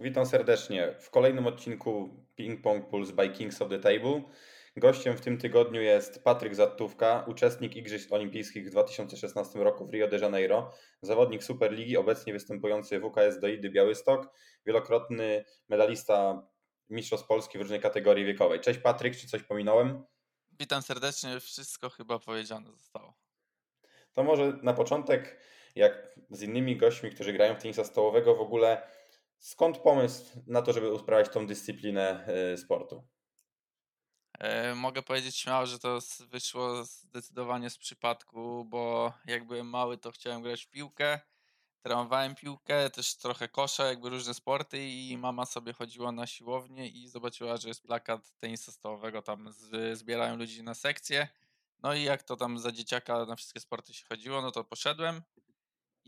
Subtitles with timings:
[0.00, 4.22] Witam serdecznie w kolejnym odcinku Ping Pong Pulse by Kings of the Table.
[4.76, 10.08] Gościem w tym tygodniu jest Patryk Zattówka, uczestnik Igrzysk Olimpijskich w 2016 roku w Rio
[10.08, 10.72] de Janeiro,
[11.02, 14.28] zawodnik Superligi, obecnie występujący w UKS Doidy Białystok,
[14.66, 16.42] wielokrotny medalista
[16.90, 18.60] Mistrzostw Polski w różnej kategorii wiekowej.
[18.60, 20.04] Cześć Patryk, czy coś pominąłem?
[20.58, 23.14] Witam serdecznie, wszystko chyba powiedziane zostało.
[24.12, 25.40] To może na początek,
[25.74, 28.82] jak z innymi gośćmi, którzy grają w tenisa stołowego, w ogóle
[29.38, 33.08] skąd pomysł na to, żeby usprawiać tą dyscyplinę y, sportu?
[34.38, 35.98] E, mogę powiedzieć śmiało, że to
[36.30, 41.20] wyszło zdecydowanie z przypadku, bo jak byłem mały, to chciałem grać w piłkę.
[41.82, 47.08] Trenowałem piłkę, też trochę kosze, jakby różne sporty i mama sobie chodziła na siłownię i
[47.08, 49.54] zobaczyła, że jest plakat tenisa stołowego, tam
[49.92, 51.28] zbierają ludzi na sekcję.
[51.82, 55.22] No i jak to tam za dzieciaka na wszystkie sporty się chodziło, no to poszedłem.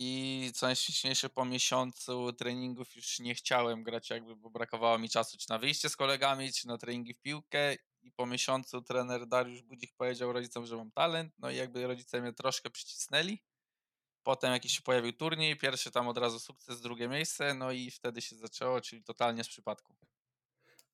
[0.02, 5.38] I co najśmieszniejsze, po miesiącu treningów już nie chciałem grać, jakby, bo brakowało mi czasu,
[5.38, 7.74] czy na wyjście z kolegami, czy na treningi w piłkę.
[8.02, 11.32] I po miesiącu trener Dariusz Budzik powiedział rodzicom, że mam talent.
[11.38, 13.38] No i jakby rodzice mnie troszkę przycisnęli.
[14.22, 18.20] Potem jakiś się pojawił turniej, pierwszy tam od razu sukces, drugie miejsce, no i wtedy
[18.20, 19.96] się zaczęło, czyli totalnie z przypadku.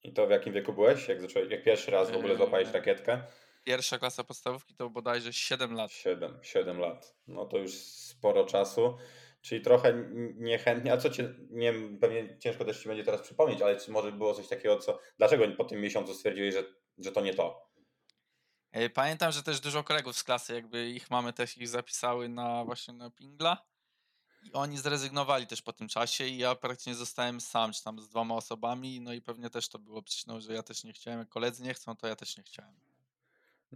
[0.02, 1.08] I to w jakim wieku byłeś?
[1.08, 3.22] Jak, zacząłeś, jak pierwszy raz w ogóle złapałeś rakietkę?
[3.66, 5.92] Pierwsza klasa podstawówki to bodajże 7 lat.
[5.92, 7.14] 7, 7 lat.
[7.26, 8.96] No to już sporo czasu.
[9.40, 9.94] Czyli trochę
[10.34, 13.90] niechętnie, a co cię, nie wiem, pewnie ciężko też ci będzie teraz przypomnieć, ale czy
[13.90, 16.64] może było coś takiego, co, dlaczego po tym miesiącu stwierdziłeś, że,
[16.98, 17.70] że to nie to?
[18.72, 22.64] E, pamiętam, że też dużo kolegów z klasy, jakby ich mamy też ich zapisały na
[22.64, 23.66] właśnie na Pingla
[24.42, 28.08] i oni zrezygnowali też po tym czasie i ja praktycznie zostałem sam, czy tam z
[28.08, 31.28] dwoma osobami, no i pewnie też to było przyczyną, że ja też nie chciałem, jak
[31.28, 32.95] koledzy nie chcą, to ja też nie chciałem.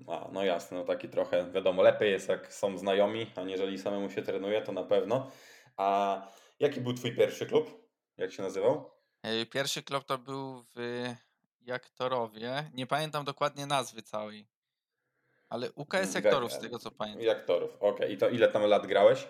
[0.08, 4.22] A, no jasne, no taki trochę, wiadomo, lepiej jest jak są znajomi, aniżeli samemu się
[4.22, 5.30] trenuje, to na pewno.
[5.77, 6.20] A
[6.60, 7.91] jaki był twój pierwszy klub?
[8.16, 8.91] Jak się nazywał?
[9.22, 11.05] E, pierwszy klub to był w
[11.61, 12.70] Jaktorowie.
[12.74, 14.46] Nie pamiętam dokładnie nazwy całej.
[15.48, 17.23] Ale UKS Jaktorów, z tego co pamiętam.
[17.23, 17.90] Jaktorów, okej.
[17.95, 18.12] Okay.
[18.12, 19.29] I to ile tam lat grałeś?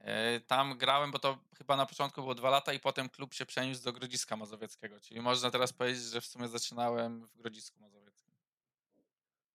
[0.00, 3.46] E, tam grałem, bo to chyba na początku było dwa lata i potem klub się
[3.46, 5.00] przeniósł do Grodziska Mazowieckiego.
[5.00, 8.05] Czyli można teraz powiedzieć, że w sumie zaczynałem w Grodzisku Mazowieckim.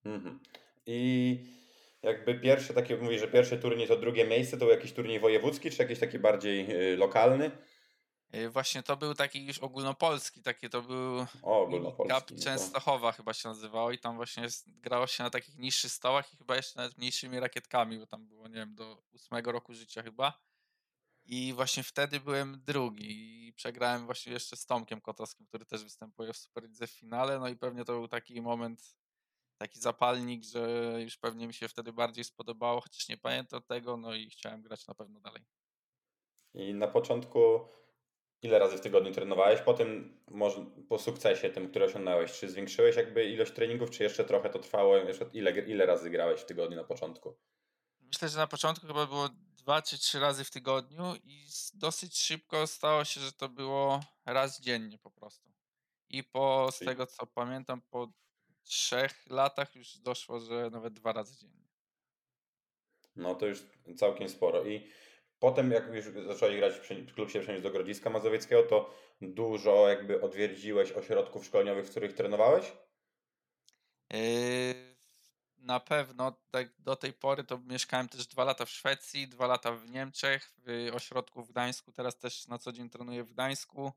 [0.06, 0.39] Mhm.
[0.85, 1.39] I
[2.01, 5.72] jakby pierwszy, takie mówi, że pierwszy turniej to drugie miejsce, to był jakiś turniej wojewódzki,
[5.72, 7.51] czy jakiś taki bardziej y, lokalny?
[8.35, 13.12] Y, właśnie to był taki już ogólnopolski, taki to był o, ogólnopolski, Cup no Częstochowa
[13.12, 16.79] chyba się nazywało i tam właśnie grało się na takich niższych stołach i chyba jeszcze
[16.79, 20.41] nawet mniejszymi rakietkami, bo tam było, nie wiem, do ósmego roku życia chyba.
[21.25, 26.33] I właśnie wtedy byłem drugi i przegrałem właśnie jeszcze z Tomkiem Kotowskim, który też występuje
[26.33, 28.95] w Superlidze w finale, no i pewnie to był taki moment,
[29.62, 34.16] taki zapalnik, że już pewnie mi się wtedy bardziej spodobało, chociaż nie pamiętam tego, no
[34.16, 35.46] i chciałem grać na pewno dalej.
[36.54, 37.60] I na początku
[38.42, 39.62] ile razy w tygodniu trenowałeś?
[39.62, 44.24] Po tym, może po sukcesie tym, który osiągnąłeś, czy zwiększyłeś jakby ilość treningów, czy jeszcze
[44.24, 44.98] trochę to trwało?
[44.98, 47.38] Jeszcze ile, ile razy grałeś w tygodniu na początku?
[48.00, 52.68] Myślę, że na początku chyba było dwa czy trzy razy w tygodniu i dosyć szybko
[52.68, 55.52] stało się, że to było raz dziennie po prostu.
[56.10, 58.08] I po, z tego co pamiętam, po
[58.64, 61.68] trzech latach już doszło, że nawet dwa razy dziennie.
[63.16, 63.64] No to już
[63.98, 64.66] całkiem sporo.
[64.66, 64.88] I
[65.40, 66.74] potem jak już zacząłeś grać,
[67.16, 72.74] klub się przeniósł do Grodziska Mazowieckiego, to dużo jakby odwiedziłeś ośrodków szkoleniowych, w których trenowałeś?
[74.14, 74.92] Yy,
[75.58, 79.72] na pewno tak do tej pory to mieszkałem też dwa lata w Szwecji, dwa lata
[79.72, 83.92] w Niemczech, w ośrodku w Gdańsku, teraz też na co dzień trenuję w Gdańsku.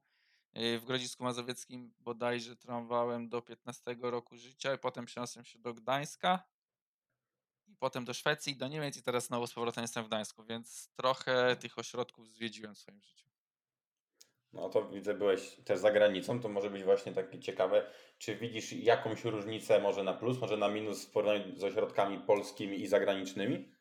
[0.55, 5.75] Yy, w Grodzisku Mazowieckim bodajże trenowałem do 15 roku życia i potem przeniosłem się do
[5.75, 6.43] Gdańska
[7.67, 10.91] i potem do Szwecji, do Niemiec i teraz znowu z powrotem jestem w Gdańsku, więc
[10.97, 13.25] trochę tych ośrodków zwiedziłem w swoim życiu.
[14.53, 17.91] No to widzę, byłeś też za granicą, to może być właśnie takie ciekawe.
[18.19, 22.81] Czy widzisz jakąś różnicę może na plus, może na minus w porównaniu z ośrodkami polskimi
[22.81, 23.74] i zagranicznymi?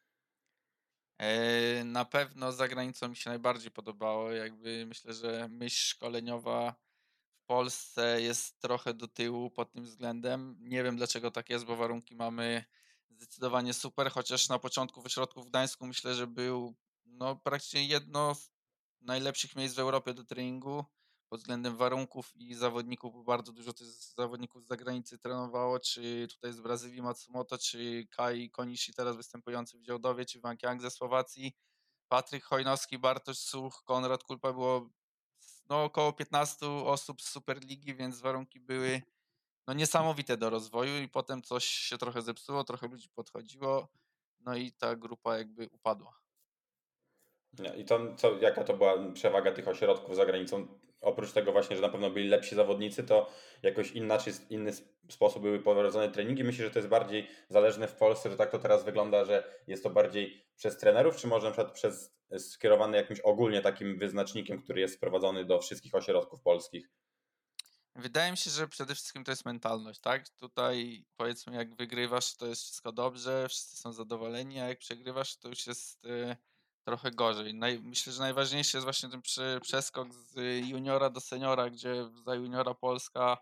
[1.17, 4.31] E, na pewno za granicą mi się najbardziej podobało.
[4.31, 6.75] Jakby myślę, że myśl szkoleniowa
[7.35, 10.57] w Polsce jest trochę do tyłu pod tym względem.
[10.59, 12.65] Nie wiem dlaczego tak jest, bo warunki mamy
[13.09, 18.35] zdecydowanie super, chociaż na początku w ośrodku w Gdańsku myślę, że był no, praktycznie jedno
[18.35, 18.51] z
[19.01, 20.85] najlepszych miejsc w Europie do treningu
[21.33, 26.53] pod względem warunków i zawodników, bo bardzo dużo tych zawodników z zagranicy trenowało, czy tutaj
[26.53, 31.53] z Brazylii Matsumoto, czy Kai Konishi teraz występujący w Działdowie, czy Wang Yang ze Słowacji,
[32.07, 34.89] Patryk Hojnowski, Bartosz Such, Konrad Kulpa, było
[35.69, 39.01] no, około 15 osób z Superligi, więc warunki były
[39.67, 43.87] no, niesamowite do rozwoju i potem coś się trochę zepsuło, trochę ludzi podchodziło,
[44.39, 46.19] no i ta grupa jakby upadła.
[47.77, 50.67] I to, co, jaka to była przewaga tych ośrodków za granicą?
[51.03, 53.29] Oprócz tego właśnie, że na pewno byli lepsi zawodnicy, to
[53.63, 54.71] jakoś inaczej, inny
[55.09, 56.43] sposób były prowadzone treningi.
[56.43, 59.83] Myślę, że to jest bardziej zależne w Polsce, że tak to teraz wygląda, że jest
[59.83, 64.81] to bardziej przez trenerów, czy może na przykład przez skierowane jakimś ogólnie takim wyznacznikiem, który
[64.81, 66.89] jest wprowadzony do wszystkich ośrodków polskich?
[67.95, 70.29] Wydaje mi się, że przede wszystkim to jest mentalność, tak?
[70.29, 75.49] Tutaj powiedzmy, jak wygrywasz, to jest wszystko dobrze, wszyscy są zadowoleni, a jak przegrywasz, to
[75.49, 76.35] już jest y,
[76.83, 77.53] trochę gorzej.
[77.53, 82.35] Naj, myślę, że najważniejszy jest właśnie ten przy, przeskok z juniora do seniora, gdzie za
[82.35, 83.37] juniora Polska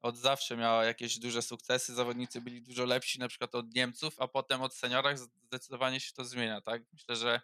[0.00, 4.28] od zawsze miała jakieś duże sukcesy, zawodnicy byli dużo lepsi na przykład od Niemców, a
[4.28, 6.82] potem od seniorach zdecydowanie się to zmienia, tak?
[6.92, 7.40] Myślę, że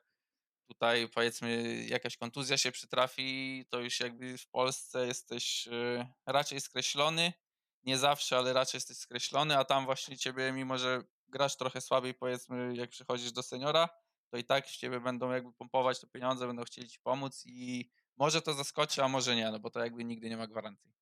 [0.67, 7.33] tutaj powiedzmy jakaś kontuzja się przytrafi, to już jakby w Polsce jesteś y, raczej skreślony,
[7.83, 12.15] nie zawsze, ale raczej jesteś skreślony, a tam właśnie ciebie, mimo że grasz trochę słabiej
[12.15, 13.89] powiedzmy jak przychodzisz do seniora,
[14.31, 17.91] to i tak w ciebie będą jakby pompować te pieniądze, będą chcieli ci pomóc i
[18.17, 20.93] może to zaskoczy, a może nie, no bo to jakby nigdy nie ma gwarancji.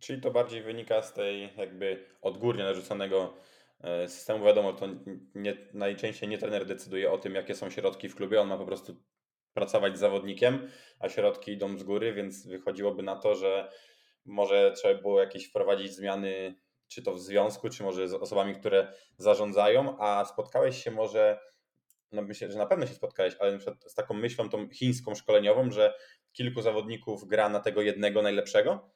[0.00, 3.34] Czyli to bardziej wynika z tej jakby odgórnie narzuconego
[3.80, 4.44] e, systemu.
[4.44, 4.86] Wiadomo, to
[5.34, 8.66] nie, najczęściej nie trener decyduje o tym, jakie są środki w klubie, on ma po
[8.66, 8.96] prostu
[9.54, 10.70] pracować z zawodnikiem,
[11.00, 13.72] a środki idą z góry, więc wychodziłoby na to, że
[14.24, 16.54] może trzeba było jakieś wprowadzić zmiany,
[16.88, 21.38] czy to w związku, czy może z osobami, które zarządzają, a spotkałeś się może,
[22.12, 25.14] no myślę, że na pewno się spotkałeś, ale na przykład z taką myślą tą chińską
[25.14, 25.94] szkoleniową, że
[26.32, 28.90] kilku zawodników gra na tego jednego najlepszego?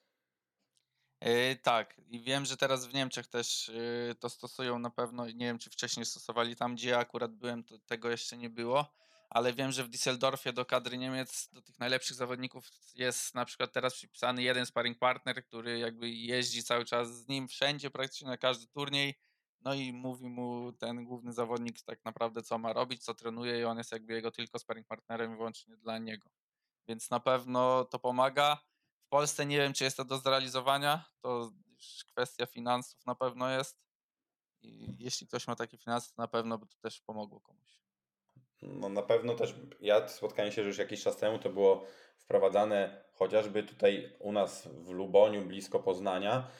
[1.21, 3.69] Yy, tak, i wiem, że teraz w Niemczech też
[4.09, 5.27] yy, to stosują na pewno.
[5.27, 8.95] Nie wiem, czy wcześniej stosowali tam, gdzie ja akurat byłem, to tego jeszcze nie było,
[9.31, 13.73] ale wiem, że w Düsseldorfie do kadry Niemiec, do tych najlepszych zawodników jest na przykład
[13.73, 18.37] teraz przypisany jeden sparring partner, który jakby jeździ cały czas z nim wszędzie, praktycznie na
[18.37, 19.15] każdy turniej.
[19.65, 23.65] No i mówi mu ten główny zawodnik tak naprawdę, co ma robić, co trenuje, i
[23.65, 26.31] on jest jakby jego tylko sparring partnerem wyłącznie dla niego.
[26.89, 28.57] Więc na pewno to pomaga.
[29.07, 31.05] W Polsce nie wiem, czy jest to do zrealizowania.
[31.21, 33.83] To już kwestia finansów na pewno jest.
[34.63, 37.83] I jeśli ktoś ma takie finanse, to na pewno by to też pomogło komuś.
[38.63, 41.87] No na pewno też, ja spotkałem się już jakiś czas temu, to było
[42.17, 46.51] wprowadzane chociażby tutaj u nas w Luboniu, blisko Poznania.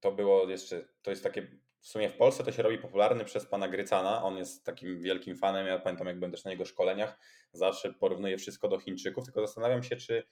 [0.00, 1.42] To było jeszcze, to jest takie,
[1.80, 5.36] w sumie w Polsce to się robi popularny przez pana Grycana, on jest takim wielkim
[5.36, 7.18] fanem, ja pamiętam jak byłem też na jego szkoleniach,
[7.52, 10.22] zawsze porównuje wszystko do Chińczyków, tylko zastanawiam się, czy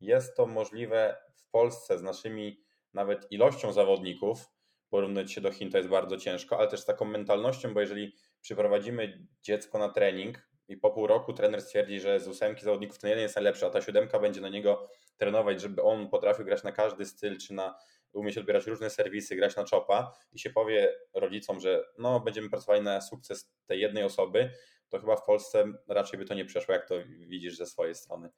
[0.00, 2.60] jest to możliwe w Polsce z naszymi
[2.94, 4.44] nawet ilością zawodników,
[4.90, 8.12] porównać się do Chin to jest bardzo ciężko, ale też z taką mentalnością, bo jeżeli
[8.40, 13.10] przyprowadzimy dziecko na trening i po pół roku trener stwierdzi, że z ósemki zawodników ten
[13.10, 16.72] jeden jest najlepszy, a ta siódemka będzie na niego trenować, żeby on potrafił grać na
[16.72, 17.78] każdy styl, czy na
[18.12, 22.82] umieć odbierać różne serwisy, grać na czopa i się powie rodzicom, że no będziemy pracowali
[22.82, 24.50] na sukces tej jednej osoby,
[24.88, 28.30] to chyba w Polsce raczej by to nie przeszło, jak to widzisz ze swojej strony.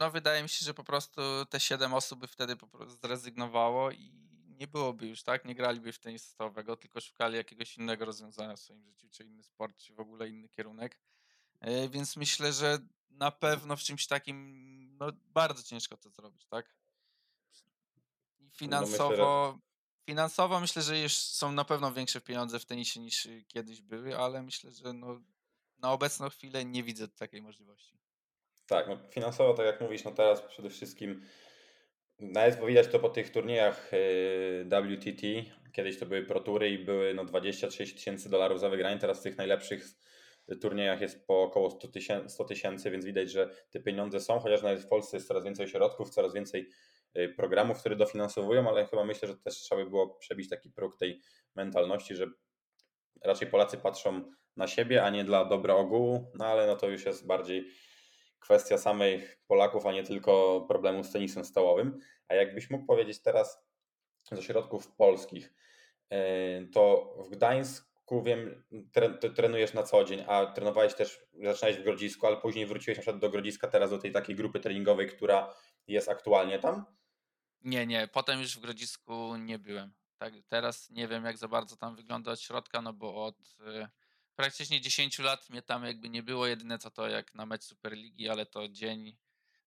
[0.00, 1.20] No wydaje mi się, że po prostu
[1.50, 2.56] te siedem osób by wtedy
[3.02, 4.12] zrezygnowało i
[4.60, 5.44] nie byłoby już, tak?
[5.44, 9.42] Nie graliby w tenis stałowego, tylko szukali jakiegoś innego rozwiązania w swoim życiu, czy inny
[9.42, 11.00] sport, czy w ogóle inny kierunek.
[11.60, 12.78] E, więc myślę, że
[13.10, 16.74] na pewno w czymś takim no, bardzo ciężko to zrobić, tak?
[18.52, 19.58] Finansowo, no myślę, że...
[20.06, 24.42] finansowo myślę, że już są na pewno większe pieniądze w tenisie niż kiedyś były, ale
[24.42, 25.20] myślę, że no,
[25.78, 27.98] na obecną chwilę nie widzę takiej możliwości.
[28.66, 31.22] Tak, no finansowo, tak jak mówisz, no teraz przede wszystkim
[32.20, 35.22] nawet widać to po tych turniejach y, WTT.
[35.72, 38.98] Kiedyś to były protury i były no 20-30 tysięcy dolarów za wygranie.
[38.98, 39.86] Teraz w tych najlepszych
[40.60, 41.78] turniejach jest po około
[42.26, 45.68] 100 tysięcy, więc widać, że te pieniądze są, chociaż nawet w Polsce jest coraz więcej
[45.68, 46.89] środków, coraz więcej y,
[47.36, 51.20] programów, które dofinansowują, ale chyba myślę, że też trzeba by było przebić taki próg tej
[51.56, 52.26] mentalności, że
[53.24, 54.24] raczej Polacy patrzą
[54.56, 57.66] na siebie, a nie dla dobra ogółu, no ale no to już jest bardziej
[58.40, 61.98] kwestia samych Polaków, a nie tylko problemu z tenisem stołowym.
[62.28, 63.64] A jakbyś mógł powiedzieć teraz
[64.22, 65.52] z ośrodków polskich,
[66.10, 67.89] e, to w Gdańsku
[68.22, 68.64] wiem,
[69.36, 73.20] trenujesz na co dzień, a trenowałeś też, zaczynałeś w Grodzisku, ale później wróciłeś na przykład
[73.20, 75.54] do Grodziska teraz do tej takiej grupy treningowej, która
[75.86, 76.84] jest aktualnie tam?
[77.64, 79.92] Nie, nie, potem już w Grodzisku nie byłem.
[80.18, 83.36] Tak, teraz nie wiem jak za bardzo tam wygląda od środka, no bo od
[83.66, 83.88] e,
[84.36, 86.46] praktycznie 10 lat mnie tam jakby nie było.
[86.46, 89.16] Jedyne co to jak na mecz Superligi, ale to dzień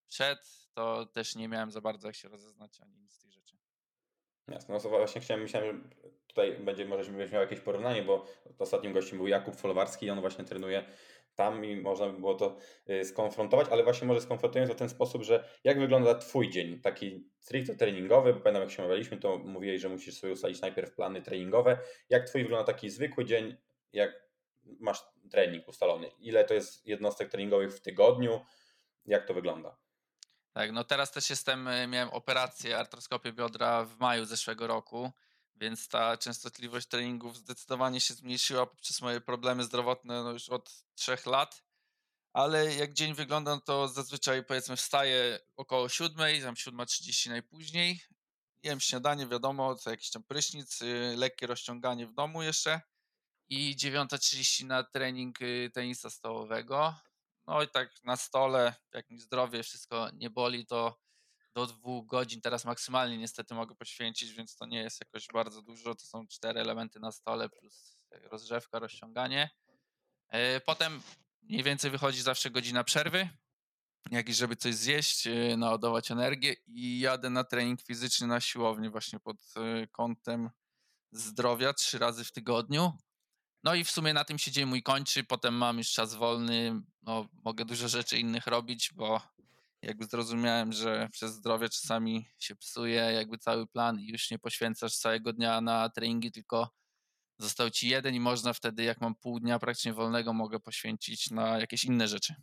[0.06, 3.63] przed, to też nie miałem za bardzo jak się rozeznać ani nic z tych rzeczy.
[4.48, 8.24] Jasne, no właśnie chciałem, myślałem, że tutaj będzie, może byś miał jakieś porównanie, bo
[8.58, 10.84] ostatnim gościem był Jakub Folwarski i on właśnie trenuje
[11.34, 12.56] tam i można by było to
[12.90, 16.80] y, skonfrontować, ale właśnie może skonfrontując to w ten sposób, że jak wygląda Twój dzień,
[16.80, 20.94] taki stricte treningowy, bo pamiętam jak się omawialiśmy, to mówiłeś, że musisz sobie ustalić najpierw
[20.94, 21.78] plany treningowe.
[22.10, 23.56] Jak Twój wygląda taki zwykły dzień,
[23.92, 24.28] jak
[24.80, 26.10] masz trening ustalony?
[26.18, 28.40] Ile to jest jednostek treningowych w tygodniu?
[29.06, 29.83] Jak to wygląda?
[30.54, 35.12] Tak, no teraz też jestem, e, miałem operację, artroskopię biodra w maju zeszłego roku,
[35.56, 41.26] więc ta częstotliwość treningów zdecydowanie się zmniejszyła poprzez moje problemy zdrowotne no już od trzech
[41.26, 41.64] lat.
[42.32, 48.00] Ale jak dzień wygląda, no to zazwyczaj powiedzmy wstaję około siódmej, tam 7.30 najpóźniej.
[48.62, 52.80] Jem śniadanie, wiadomo, co jakiś tam prysznic, y, lekkie rozciąganie w domu jeszcze
[53.48, 56.94] i 9.30 na trening y, tenisa stołowego.
[57.46, 61.04] No i tak na stole, jak mi zdrowie, wszystko nie boli, to
[61.54, 65.94] do dwóch godzin teraz maksymalnie niestety mogę poświęcić, więc to nie jest jakoś bardzo dużo.
[65.94, 69.50] To są cztery elementy na stole plus rozrzewka, rozciąganie.
[70.28, 71.02] E, potem
[71.42, 73.28] mniej więcej wychodzi zawsze godzina przerwy,
[74.10, 79.20] jakiś żeby coś zjeść, e, naładować energię i jadę na trening fizyczny na siłownię właśnie
[79.20, 80.50] pod e, kątem
[81.12, 82.92] zdrowia trzy razy w tygodniu.
[83.64, 86.80] No i w sumie na tym się dzień mój kończy, potem mam już czas wolny,
[87.02, 89.20] no, mogę dużo rzeczy innych robić, bo
[89.82, 94.96] jakby zrozumiałem, że przez zdrowie czasami się psuje jakby cały plan i już nie poświęcasz
[94.96, 96.70] całego dnia na treningi, tylko
[97.38, 101.58] został ci jeden i można wtedy, jak mam pół dnia praktycznie wolnego, mogę poświęcić na
[101.58, 102.34] jakieś inne rzeczy.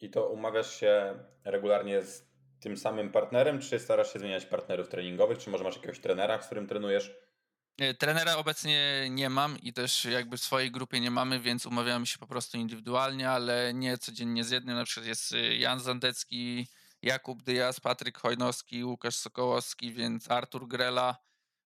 [0.00, 2.26] I to umawiasz się regularnie z
[2.60, 6.46] tym samym partnerem, czy starasz się zmieniać partnerów treningowych, czy może masz jakiegoś trenera, z
[6.46, 7.31] którym trenujesz?
[7.78, 12.06] E, trenera obecnie nie mam i też jakby w swojej grupie nie mamy, więc umawiamy
[12.06, 14.76] się po prostu indywidualnie, ale nie codziennie z jednym.
[14.76, 16.68] Na przykład jest y, Jan Zandecki,
[17.02, 21.16] Jakub Dyjas, Patryk Hojnowski, Łukasz Sokołowski, więc Artur Grela,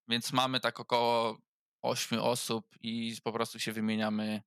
[0.09, 1.39] więc mamy tak około
[1.83, 4.43] ośmiu osób i po prostu się wymieniamy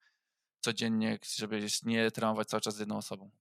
[0.59, 3.31] codziennie, żeby nie trenować cały czas z jedną osobą.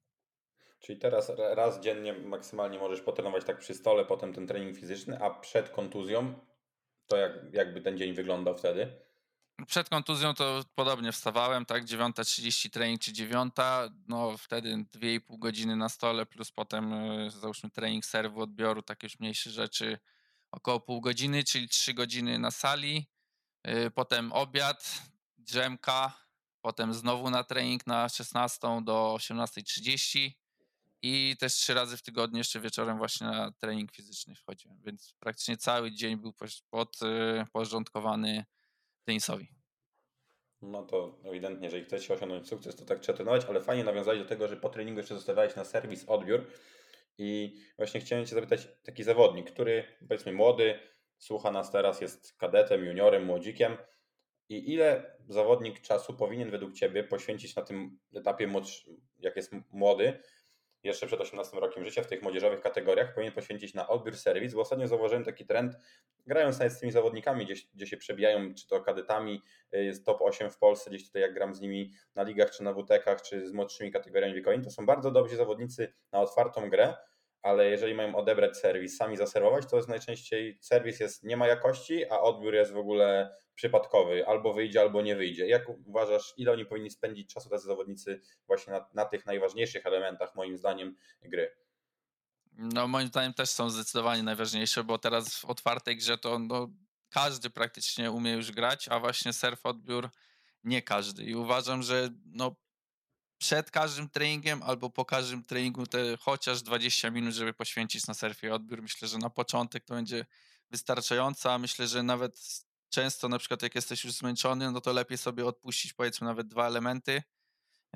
[0.80, 5.30] Czyli teraz raz dziennie maksymalnie możesz potrenować tak przy stole, potem ten trening fizyczny, a
[5.30, 6.34] przed kontuzją
[7.08, 8.92] to jak, jakby ten dzień wyglądał wtedy?
[9.66, 13.54] Przed kontuzją to podobnie wstawałem, tak, 9.30 trening czy 9,
[14.08, 19.20] no wtedy 2,5 godziny na stole, plus potem e, załóżmy trening serwu, odbioru, takie już
[19.20, 19.98] mniejsze rzeczy,
[20.50, 23.06] około pół godziny, czyli 3 godziny na sali,
[23.62, 25.02] e, potem obiad,
[25.38, 26.28] drzemka,
[26.60, 30.30] potem znowu na trening na 16 do 18.30
[31.02, 35.56] i też trzy razy w tygodniu jeszcze wieczorem właśnie na trening fizyczny wchodziłem, więc praktycznie
[35.56, 36.32] cały dzień był
[36.70, 38.44] podporządkowany
[39.04, 39.48] tenisowi.
[40.62, 44.24] No to ewidentnie, jeżeli chcecie osiągnąć sukces, to tak trzeba trenować, ale fajnie nawiązać do
[44.24, 46.46] tego, że po treningu jeszcze zostawiałeś na serwis odbiór
[47.18, 50.78] i właśnie chciałem Cię zapytać, taki zawodnik, który powiedzmy młody,
[51.18, 53.76] słucha nas teraz, jest kadetem, juniorem, młodzikiem
[54.48, 58.52] i ile zawodnik czasu powinien według Ciebie poświęcić na tym etapie,
[59.18, 60.22] jak jest młody,
[60.82, 64.60] jeszcze przed 18 rokiem życia w tych młodzieżowych kategoriach powinien poświęcić na odbiór serwis, bo
[64.60, 65.74] ostatnio zauważyłem taki trend,
[66.26, 69.42] grając nawet z tymi zawodnikami, gdzie, gdzie się przebijają, czy to kadetami,
[69.74, 72.62] y, jest top 8 w Polsce, gdzieś tutaj jak gram z nimi na ligach, czy
[72.62, 76.94] na WTK, czy z młodszymi kategoriami wiekowymi, to są bardzo dobrzy zawodnicy na otwartą grę,
[77.42, 82.10] ale jeżeli mają odebrać serwis, sami zaserwować, to jest najczęściej serwis jest nie ma jakości,
[82.10, 85.46] a odbiór jest w ogóle przypadkowy, albo wyjdzie, albo nie wyjdzie.
[85.46, 90.34] Jak uważasz, ile oni powinni spędzić czasu tacy zawodnicy właśnie na, na tych najważniejszych elementach,
[90.34, 91.56] moim zdaniem, gry?
[92.52, 96.68] No moim zdaniem też są zdecydowanie najważniejsze, bo teraz w otwartej grze to no,
[97.10, 100.08] każdy praktycznie umie już grać, a właśnie surf odbiór
[100.64, 101.24] nie każdy.
[101.24, 102.56] I uważam, że no,
[103.38, 108.54] przed każdym treningiem albo po każdym treningu te chociaż 20 minut, żeby poświęcić na surfie
[108.54, 108.82] odbiór.
[108.82, 110.26] Myślę, że na początek to będzie
[110.70, 111.58] wystarczająca.
[111.58, 112.40] Myślę, że nawet
[112.90, 116.66] często na przykład jak jesteś już zmęczony, no to lepiej sobie odpuścić powiedzmy nawet dwa
[116.66, 117.22] elementy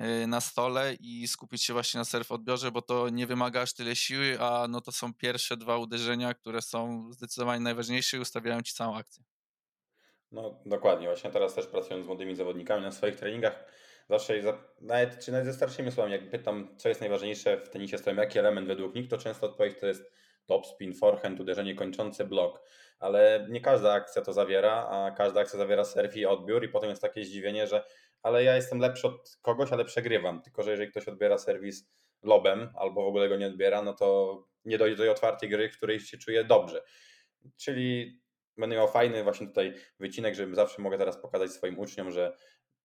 [0.01, 3.73] y, na stole i skupić się właśnie na surf odbiorze, bo to nie wymaga aż
[3.73, 8.61] tyle siły, a no to są pierwsze dwa uderzenia, które są zdecydowanie najważniejsze i ustawiają
[8.61, 9.23] ci całą akcję.
[10.31, 13.65] No dokładnie, właśnie teraz też pracując z młodymi zawodnikami na swoich treningach,
[14.09, 14.33] zawsze,
[14.81, 18.39] nawet, czy nawet ze starszymi osobami, jak pytam, co jest najważniejsze w tenisie stołem, jaki
[18.39, 20.11] element według nich, to często odpowiedź to jest
[20.45, 22.61] top spin, forehand, uderzenie kończące, blok.
[22.99, 26.89] Ale nie każda akcja to zawiera, a każda akcja zawiera serw i odbiór i potem
[26.89, 27.83] jest takie zdziwienie, że
[28.21, 30.41] ale ja jestem lepszy od kogoś, ale przegrywam.
[30.41, 31.89] Tylko, że jeżeli ktoś odbiera serwis
[32.23, 35.69] lobem albo w ogóle go nie odbiera, no to nie dojdzie do tej otwartej gry,
[35.69, 36.83] w której się czuje dobrze.
[37.57, 38.21] Czyli
[38.57, 42.37] będę miał fajny właśnie tutaj wycinek, żebym zawsze mogę teraz pokazać swoim uczniom, że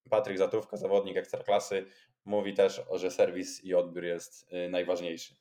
[0.08, 1.86] Patryk Zatówka, zawodnik ekstraklasy,
[2.24, 5.34] mówi też, że serwis i odbiór jest y, najważniejszy.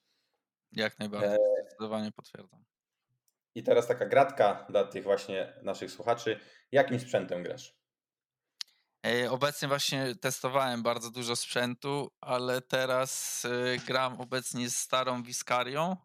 [0.71, 1.37] Jak najbardziej, e...
[1.61, 2.63] zdecydowanie potwierdzam.
[3.55, 6.39] I teraz taka gratka dla tych właśnie naszych słuchaczy.
[6.71, 7.77] Jakim sprzętem grasz?
[9.05, 15.95] E, obecnie właśnie testowałem bardzo dużo sprzętu, ale teraz y, gram obecnie z starą Viscarią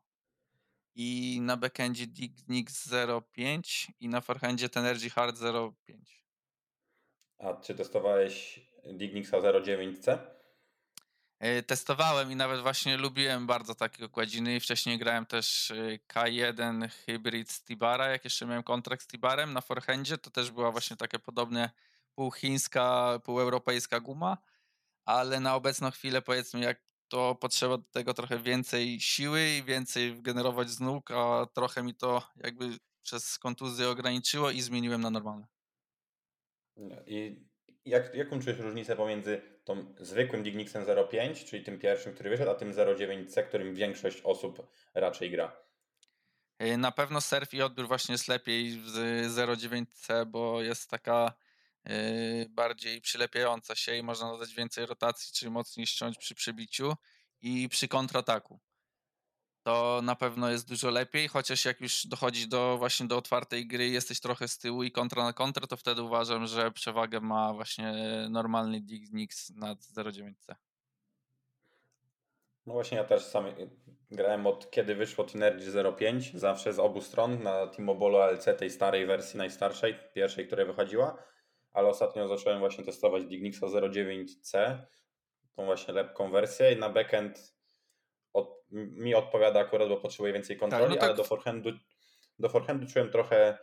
[0.95, 2.89] i na backendzie Dignix
[3.33, 5.39] 05 i na forehandzie Tenergy Hard
[5.87, 6.22] 05.
[7.43, 10.19] A czy testowałeś Dignixa 09C?
[11.41, 14.61] Yy, testowałem i nawet właśnie lubiłem bardzo takie okładziny.
[14.61, 19.61] Wcześniej grałem też yy, K1 Hybrid z Tibara, jak jeszcze miałem kontrakt z Tibarem na
[19.61, 21.71] forehandzie, to też była właśnie takie podobne
[22.15, 24.39] półchińska, półeuropejska guma,
[25.05, 30.23] ale na obecną chwilę powiedzmy jak to potrzeba do tego trochę więcej siły i więcej
[30.23, 35.47] generować z nóg, a trochę mi to jakby przez kontuzję ograniczyło i zmieniłem na normalne.
[37.07, 37.47] I
[37.85, 42.55] jak, jaką czujesz różnicę pomiędzy tą zwykłym Dignixem 05, czyli tym pierwszym, który wyszedł, a
[42.55, 45.57] tym 09C, którym większość osób raczej gra?
[46.63, 51.33] Y, na pewno surf i odbiór właśnie jest lepiej z 09C, bo jest taka
[51.85, 51.93] yy,
[52.51, 56.95] bardziej przylepiająca się i można dodać więcej rotacji, czyli mocniej ściąć przy przebiciu
[57.41, 58.61] i przy kontrataku.
[59.63, 63.89] To na pewno jest dużo lepiej, chociaż jak już dochodzi do właśnie do otwartej gry,
[63.89, 67.95] jesteś trochę z tyłu i kontra na kontrę, to wtedy uważam, że przewagę ma właśnie
[68.31, 70.55] normalny Dignix nad 09C.
[72.67, 73.45] No właśnie ja też sam
[74.11, 79.07] grałem od kiedy wyszło Tinergy 05, zawsze z obu stron na T-Mobile LC, tej starej
[79.07, 81.25] wersji, najstarszej, pierwszej, która wychodziła,
[81.73, 84.79] ale ostatnio zacząłem właśnie testować Dignixa 09C,
[85.57, 87.62] tą właśnie lepką wersję i na backend
[88.73, 91.05] mi odpowiada akurat, bo potrzebuję więcej kontroli, tak, no tak.
[91.05, 91.71] ale do forehandu,
[92.39, 93.59] do forehandu czułem trochę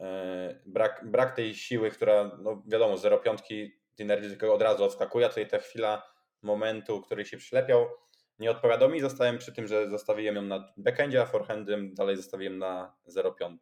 [0.00, 5.28] e, brak, brak tej siły, która, no wiadomo, 0,5 Tinergy tylko od razu odskakuje, a
[5.28, 6.02] tutaj ta chwila
[6.42, 7.86] momentu, który się przylepiał,
[8.38, 9.00] nie odpowiadał mi.
[9.00, 13.56] Zostałem przy tym, że zostawiłem ją na backendzie, a forehandem dalej zostawiłem na 0,5.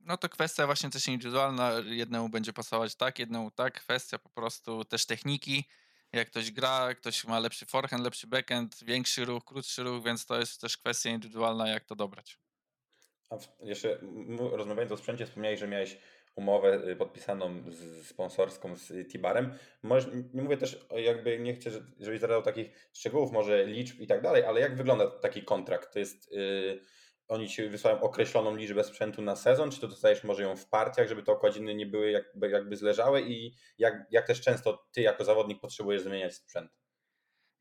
[0.00, 1.72] No to kwestia właśnie też indywidualna.
[1.84, 3.80] Jednemu będzie pasować tak, jednemu tak.
[3.80, 5.64] Kwestia po prostu też techniki.
[6.16, 10.38] Jak ktoś gra, ktoś ma lepszy forehand, lepszy backhand, większy ruch, krótszy ruch, więc to
[10.38, 12.38] jest też kwestia indywidualna, jak to dobrać.
[13.30, 13.98] A jeszcze
[14.52, 15.98] rozmawiając o sprzęcie, wspomniałeś, że miałeś
[16.34, 19.54] umowę y, podpisaną z sponsorską z Tibarem.
[19.82, 21.70] Może, nie mówię też, jakby nie chcę,
[22.00, 25.92] żebyś zadał takich szczegółów, może liczb i tak dalej, ale jak wygląda taki kontrakt?
[25.92, 26.80] To jest, yy,
[27.28, 31.08] oni ci wysyłają określoną liczbę sprzętu na sezon, czy to dostajesz może ją w partiach,
[31.08, 35.24] żeby te okładziny nie były jakby, jakby zleżałe i jak, jak też często ty jako
[35.24, 36.70] zawodnik potrzebujesz zmieniać sprzęt?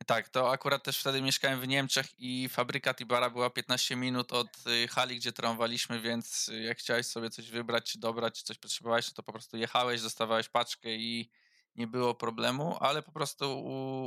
[0.05, 4.47] Tak, to akurat też wtedy mieszkałem w Niemczech i fabryka Tibara była 15 minut od
[4.67, 8.57] y, hali, gdzie trąwaliśmy, więc y, jak chciałeś sobie coś wybrać, czy dobrać, czy coś
[8.57, 11.31] potrzebowałeś, to po prostu jechałeś, dostawałeś paczkę i
[11.75, 13.63] nie było problemu, ale po prostu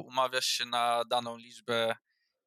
[0.07, 1.97] umawiasz się na daną liczbę.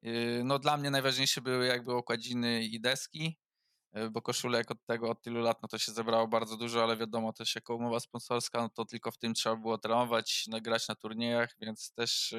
[0.06, 3.38] Y, no dla mnie najważniejsze były jakby okładziny i deski,
[4.10, 7.32] bo koszulek od tego od tylu lat no to się zebrało bardzo dużo, ale wiadomo
[7.32, 11.54] też jako umowa sponsorska, no to tylko w tym trzeba było trenować, nagrać na turniejach,
[11.60, 12.34] więc też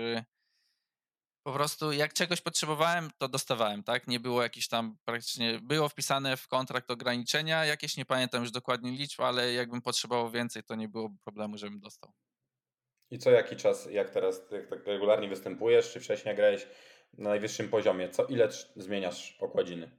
[1.43, 4.07] po prostu jak czegoś potrzebowałem, to dostawałem, tak?
[4.07, 8.91] Nie było jakiś tam praktycznie, było wpisane w kontrakt ograniczenia, jakieś nie pamiętam już dokładnie
[8.91, 12.11] liczb, ale jakbym potrzebował więcej, to nie było problemu, żebym dostał.
[13.11, 16.67] I co jaki czas, jak teraz jak tak regularnie występujesz, czy wcześniej grałeś
[17.17, 19.91] na najwyższym poziomie, co ile zmieniasz okładziny?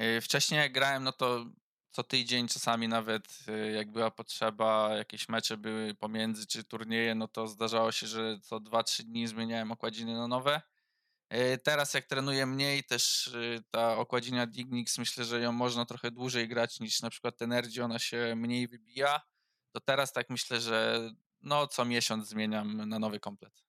[0.00, 1.46] Y, wcześniej jak grałem, no to
[1.90, 7.28] co tydzień, czasami nawet y, jak była potrzeba, jakieś mecze były pomiędzy, czy turnieje, no
[7.28, 10.62] to zdarzało się, że co 2-3 dni zmieniałem okładziny na nowe.
[11.28, 13.30] E, teraz jak trenuję mniej, też
[13.70, 17.98] ta okładzina Dignix, myślę, że ją można trochę dłużej grać niż na przykład Energy, ona
[17.98, 19.20] się mniej wybija.
[19.72, 21.10] To teraz tak myślę, że
[21.42, 23.62] no co miesiąc zmieniam na nowy komplet.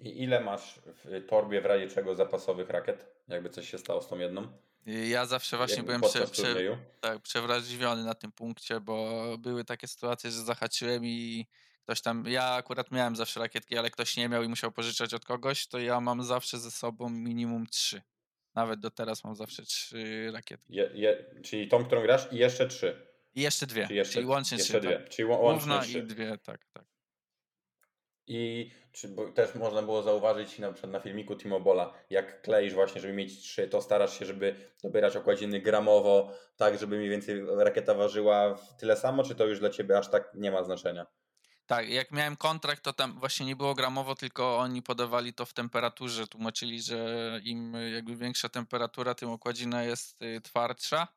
[0.00, 3.06] I ile masz w torbie w razie czego zapasowych rakiet?
[3.28, 4.52] Jakby coś się stało z tą jedną?
[4.86, 9.86] Ja zawsze właśnie Jak byłem prze, prze, tak, przewrażliwiony na tym punkcie, bo były takie
[9.86, 11.46] sytuacje, że zahaczyłem i
[11.84, 15.24] ktoś tam, ja akurat miałem zawsze rakietki, ale ktoś nie miał i musiał pożyczać od
[15.24, 18.02] kogoś, to ja mam zawsze ze sobą minimum trzy.
[18.54, 20.74] Nawet do teraz mam zawsze trzy rakietki.
[20.74, 23.06] Je, je, czyli tą, którą grasz i jeszcze trzy.
[23.34, 23.86] I jeszcze dwie.
[23.86, 24.80] Czyli, jeszcze, czyli łącznie jeszcze trzy.
[24.80, 24.98] Dwie.
[24.98, 25.08] Tak.
[25.08, 25.98] Czyli łącznie trzy.
[25.98, 26.84] i dwie, tak, tak.
[28.26, 33.14] I czy, też można było zauważyć na przykład na filmiku Timobola, jak kleisz właśnie, żeby
[33.14, 38.58] mieć trzy, to starasz się, żeby dobierać okładziny gramowo, tak, żeby mniej więcej rakieta ważyła
[38.78, 41.06] tyle samo, czy to już dla Ciebie aż tak nie ma znaczenia?
[41.66, 45.52] Tak, jak miałem kontrakt, to tam właśnie nie było gramowo, tylko oni podawali to w
[45.52, 46.26] temperaturze.
[46.26, 51.08] Tłumaczyli, że im jakby większa temperatura, tym okładzina jest y, twardsza.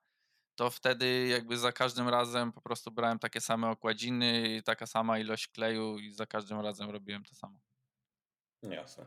[0.56, 5.48] To wtedy jakby za każdym razem po prostu brałem takie same okładziny, taka sama ilość
[5.48, 7.60] kleju i za każdym razem robiłem to samo.
[8.64, 9.06] Jasne.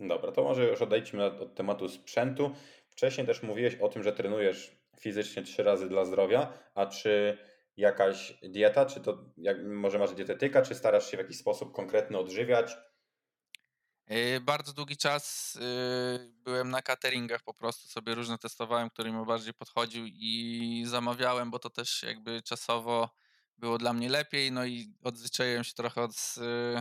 [0.00, 2.50] Dobra, to może już odejdźmy od tematu sprzętu.
[2.88, 7.38] Wcześniej też mówiłeś o tym, że trenujesz fizycznie trzy razy dla zdrowia, a czy
[7.76, 12.18] jakaś dieta, czy to jak, może masz dietetyka, czy starasz się w jakiś sposób konkretny
[12.18, 12.76] odżywiać?
[14.10, 19.26] Yy, bardzo długi czas yy, byłem na cateringach, po prostu sobie różne testowałem, który mi
[19.26, 23.10] bardziej podchodził i zamawiałem, bo to też jakby czasowo
[23.58, 26.16] było dla mnie lepiej, no i odzwyczaiłem się trochę od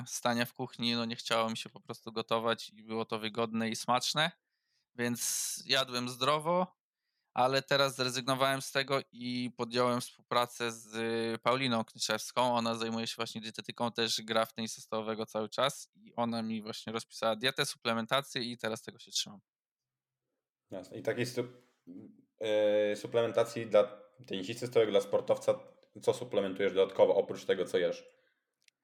[0.05, 3.69] stania w kuchni, no nie chciało mi się po prostu gotować i było to wygodne
[3.69, 4.31] i smaczne,
[4.95, 6.78] więc jadłem zdrowo,
[7.39, 12.55] ale teraz zrezygnowałem z tego i podjąłem współpracę z Pauliną Knyszewską.
[12.55, 16.61] Ona zajmuje się właśnie dietetyką, też gra w tenisa stołowego cały czas i ona mi
[16.61, 19.39] właśnie rozpisała dietę, suplementację i teraz tego się trzymam.
[20.71, 20.97] Jasne.
[20.97, 21.43] I takiej su
[22.89, 23.83] yy, suplementacji dla
[24.27, 25.59] tenisisty stołowego, dla sportowca,
[26.01, 28.03] co suplementujesz dodatkowo oprócz tego, co jesz?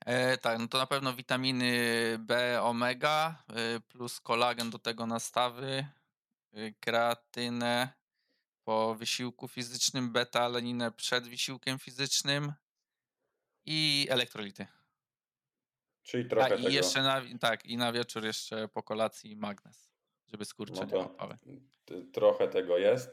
[0.05, 1.73] E, tak, no to na pewno witaminy
[2.19, 3.43] B, omega,
[3.77, 5.85] y, plus kolagen do tego nastawy,
[6.57, 8.04] y, kreatynę,
[8.65, 12.53] po wysiłku fizycznym, beta-alaninę przed wysiłkiem fizycznym
[13.65, 14.67] i elektrolity.
[16.03, 16.69] Czyli trochę A, i tego.
[16.69, 19.89] jeszcze na, tak, i na wieczór jeszcze po kolacji magnez,
[20.27, 21.37] żeby skurcze No łapały.
[22.13, 23.09] trochę tego jest.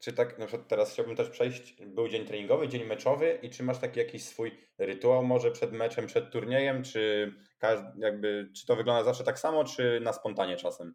[0.00, 3.62] Czy tak, na przykład teraz chciałbym też przejść, był dzień treningowy, dzień meczowy i czy
[3.62, 8.76] masz taki jakiś swój rytuał może przed meczem, przed turniejem, czy każdy, jakby, czy to
[8.76, 10.94] wygląda zawsze tak samo, czy na spontanie czasem?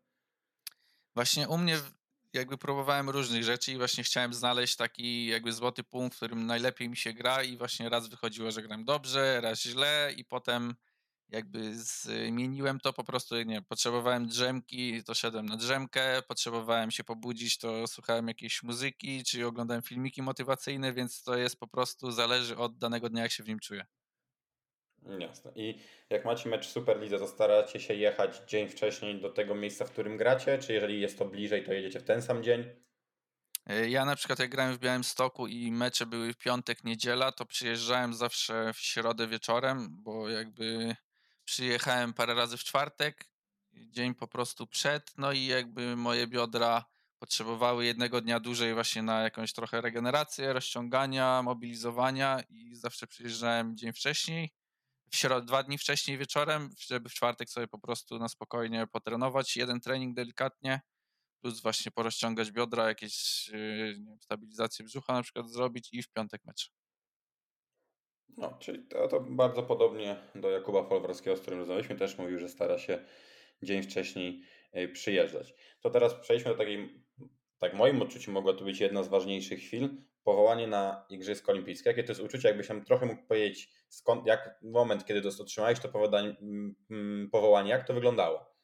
[1.16, 1.78] Właśnie u mnie
[2.34, 6.90] jakby próbowałem różnych rzeczy i właśnie chciałem znaleźć taki jakby złoty punkt, w którym najlepiej
[6.90, 10.76] mi się gra i właśnie raz wychodziło, że gram dobrze, raz źle i potem
[11.30, 17.58] jakby zmieniłem to po prostu, nie potrzebowałem drzemki, to szedłem na drzemkę, potrzebowałem się pobudzić,
[17.58, 22.78] to słuchałem jakiejś muzyki, czy oglądałem filmiki motywacyjne, więc to jest po prostu, zależy od
[22.78, 23.86] danego dnia, jak się w nim czuję.
[25.20, 25.52] Jasne.
[25.56, 29.92] I jak macie mecz Superlidze, to staracie się jechać dzień wcześniej do tego miejsca, w
[29.92, 32.66] którym gracie, czy jeżeli jest to bliżej, to jedziecie w ten sam dzień?
[33.66, 37.46] E, Ja na przykład jak grałem w Białymstoku i mecze były w piątek, niedziela, to
[37.46, 40.96] przyjeżdżałem zawsze w środę wieczorem, bo jakby
[41.46, 43.26] przyjechałem parę razy w czwartek,
[43.74, 46.86] dzień po prostu przed, no i jakby moje biodra
[47.20, 53.94] potrzebowały jednego dnia dłużej właśnie na jakąś trochę regenerację, rozciągania, mobilizowania i zawsze przyjeżdżałem dzień
[53.94, 54.54] wcześniej,
[55.12, 59.58] w środę, dwa dni wcześniej wieczorem, żeby w czwartek sobie po prostu na spokojnie potrenować,
[59.58, 60.82] jeden trening delikatnie,
[61.42, 66.10] plus właśnie porozciągać biodra, jakieś yy, nie wiem, stabilizację brzucha na przykład zrobić i w
[66.10, 66.72] piątek mecz.
[68.38, 72.50] No, czyli to, to bardzo podobnie do Jakuba Folwarskiego, z którym rozmawialiśmy, też mówił, że
[72.50, 73.06] stara się
[73.64, 74.44] dzień wcześniej
[74.78, 75.54] y, przyjeżdżać.
[75.82, 77.04] To teraz przejdźmy do takiej,
[77.60, 79.90] tak moim odczuciu mogła to być jedna z ważniejszych chwil,
[80.24, 81.90] powołanie na Igrzyska Olimpijskie.
[81.90, 85.90] Jakie to jest uczucie, jakbyś nam trochę mógł powiedzieć, skąd, jak moment, kiedy otrzymałeś to
[85.90, 88.56] powołanie, mm, mm, powołanie, jak to wyglądało?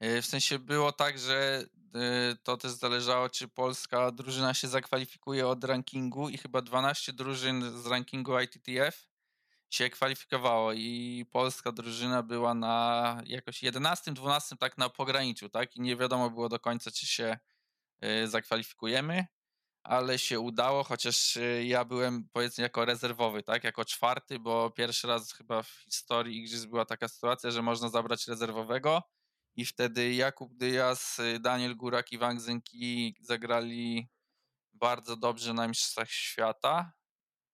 [0.00, 5.48] Yy, W sensie było tak, że yy, to też zależało, czy polska drużyna się zakwalifikuje
[5.48, 9.08] od rankingu i chyba 12 drużyn z rankingu ITTF
[9.70, 15.76] się kwalifikowało i polska drużyna była na jakoś 11, 12 tak na pograniczu, tak?
[15.76, 17.38] I nie wiadomo było do końca, czy się
[18.00, 19.26] yy, zakwalifikujemy,
[19.84, 23.64] ale się udało, chociaż yy, ja byłem powiedzmy jako rezerwowy, tak?
[23.64, 28.28] Jako czwarty, bo pierwszy raz chyba w historii igrzysk była taka sytuacja, że można zabrać
[28.28, 29.02] rezerwowego
[29.56, 34.08] i wtedy Jakub Dyjas, y, Daniel Górak i Wang Zynki zagrali
[34.72, 36.92] bardzo dobrze na Mistrzostwach Świata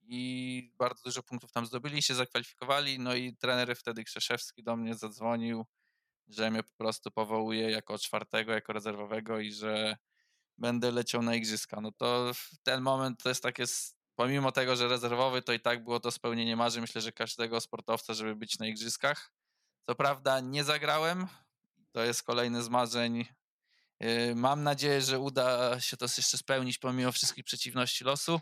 [0.02, 4.94] i bardzo dużo punktów tam zdobyli, się zakwalifikowali, no i trener wtedy Krzeszewski do mnie
[4.94, 5.66] zadzwonił,
[6.28, 9.96] że mnie po prostu powołuje jako czwartego, jako rezerwowego i że
[10.58, 11.80] będę leciał na igrzyska.
[11.80, 13.64] No to ten moment to jest takie,
[14.14, 18.14] pomimo tego, że rezerwowy, to i tak było to spełnienie marzeń, myślę, że każdego sportowca,
[18.14, 19.32] żeby być na igrzyskach.
[19.86, 21.26] Co prawda nie zagrałem,
[21.92, 23.24] to jest kolejny z marzeń.
[24.00, 28.40] Yy, Mam nadzieję, że uda się to jeszcze spełnić pomimo wszystkich przeciwności losu,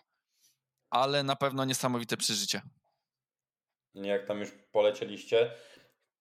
[0.91, 2.63] ale na pewno niesamowite przeżycie.
[3.95, 5.55] Jak tam już polecieliście,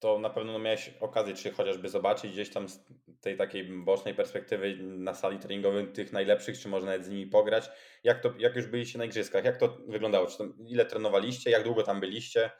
[0.05, 2.79] to na pewno miałeś okazję, czy chociażby zobaczyć gdzieś tam z
[3.21, 7.69] tej takiej bocznej perspektywy na sali treningowej tych najlepszych, czy może nawet z nimi pograć.
[8.03, 10.27] Jak, to, jak już byliście na igrzyskach, jak to wyglądało?
[10.27, 12.51] Czy tam, ile trenowaliście, jak długo tam byliście?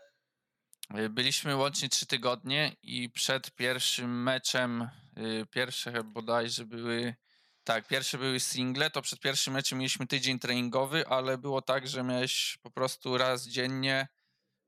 [0.94, 7.16] Yy, Byliśmy łącznie trzy tygodnie i przed pierwszym meczem, yy, pierwsze bodajże były,
[7.64, 12.04] tak, pierwsze były single, to przed pierwszym meczem mieliśmy tydzień treningowy, ale było tak, że
[12.04, 14.08] miałeś po prostu raz dziennie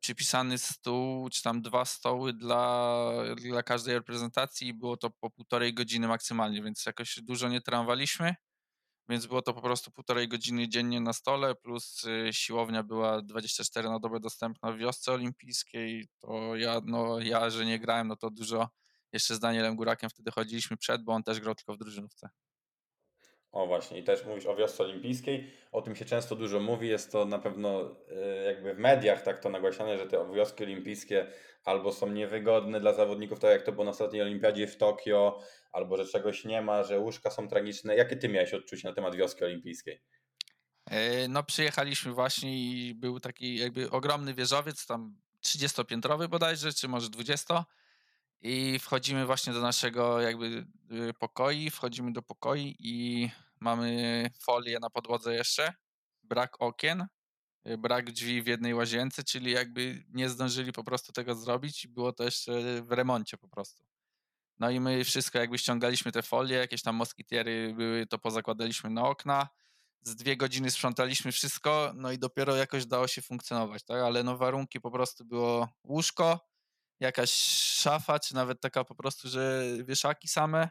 [0.07, 5.73] przypisany stół, czy tam dwa stoły dla, dla każdej reprezentacji i było to po półtorej
[5.73, 8.35] godziny maksymalnie, więc jakoś dużo nie trenowaliśmy,
[9.09, 13.89] więc było to po prostu półtorej godziny dziennie na stole, plus y, siłownia była 24
[13.89, 18.29] na dobę dostępna w wiosce olimpijskiej, to ja, no ja, że nie grałem, no to
[18.29, 18.69] dużo
[19.13, 22.29] jeszcze z Danielem Górakiem wtedy chodziliśmy przed, bo on też grał tylko w drużynówce.
[23.51, 25.51] O właśnie, i też mówisz o wiosce olimpijskiej.
[25.71, 26.87] O tym się często dużo mówi.
[26.87, 31.27] Jest to na pewno e, jakby w mediach tak to nagłaśniane, że te wioski olimpijskie
[31.63, 35.39] albo są niewygodne dla zawodników, tak jak to było na ostatniej olimpiadzie w Tokio,
[35.71, 37.95] albo że czegoś nie ma, że łóżka są tragiczne.
[37.95, 40.01] Jakie ty miałeś odczucie na temat wioski olimpijskiej?
[40.85, 47.09] E, no przyjechaliśmy właśnie i był taki jakby ogromny wieżowiec, tam 30-piętrowy bodajże, czy może
[47.09, 47.65] 20.
[48.41, 54.89] I wchodzimy właśnie do naszego jakby y, pokoi, wchodzimy do pokoi i mamy folię na
[54.89, 55.73] podłodze jeszcze,
[56.23, 57.07] brak okien,
[57.67, 62.13] y, brak drzwi w jednej łazience, czyli jakby nie zdążyli po prostu tego zrobić było
[62.13, 63.83] to jeszcze w remoncie po prostu.
[64.59, 69.03] No i my wszystko jakby ściągaliśmy te folie, jakieś tam moskitiery były, to pozakładaliśmy na
[69.07, 69.49] okna,
[70.01, 74.01] z dwie godziny sprzątaliśmy wszystko, no i dopiero jakoś dało się funkcjonować, tak?
[74.01, 76.39] Ale no warunki po prostu było łóżko,
[76.99, 77.31] jakaś
[77.81, 80.69] szafa, czy nawet taka po prostu, że wieszaki same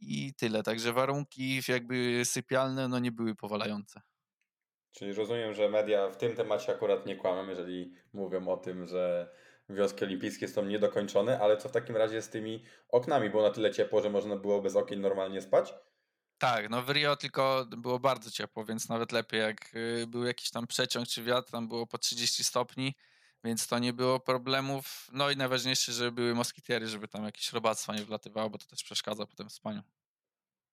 [0.00, 0.62] i tyle.
[0.62, 4.00] Także warunki jakby sypialne no nie były powalające.
[4.92, 9.30] Czyli rozumiem, że media w tym temacie akurat nie kłamią, jeżeli mówią o tym, że
[9.68, 13.30] wioski olimpijskie są niedokończone, ale co w takim razie z tymi oknami?
[13.30, 15.74] Było na tyle ciepło, że można było bez okien normalnie spać?
[16.38, 20.50] Tak, no w Rio tylko było bardzo ciepło, więc nawet lepiej jak y, był jakiś
[20.50, 22.94] tam przeciąg czy wiatr, tam było po 30 stopni,
[23.44, 25.08] więc to nie było problemów.
[25.12, 28.84] No i najważniejsze, żeby były moskitiery, żeby tam jakieś robactwa nie wlatywało, bo to też
[28.84, 29.82] przeszkadza potem w spaniu.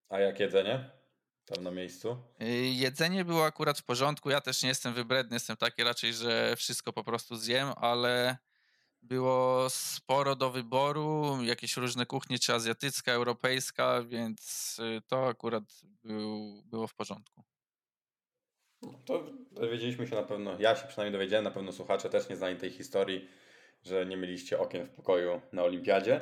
[0.10, 0.92] A jak jedzenie?
[1.46, 2.18] Tam na miejscu?
[2.42, 4.30] Y, jedzenie było akurat w porządku.
[4.30, 8.38] Ja też nie jestem wybredny, jestem taki raczej, że wszystko po prostu zjem, ale
[9.02, 15.64] było sporo do wyboru, jakieś różne kuchnie, czy azjatycka, europejska, więc y, to akurat
[16.04, 17.44] był, było w porządku.
[19.06, 22.56] To dowiedzieliśmy się na pewno, ja się przynajmniej dowiedziałem, na pewno słuchacze też nie znali
[22.56, 23.30] tej historii,
[23.84, 26.22] że nie mieliście okien w pokoju na olimpiadzie.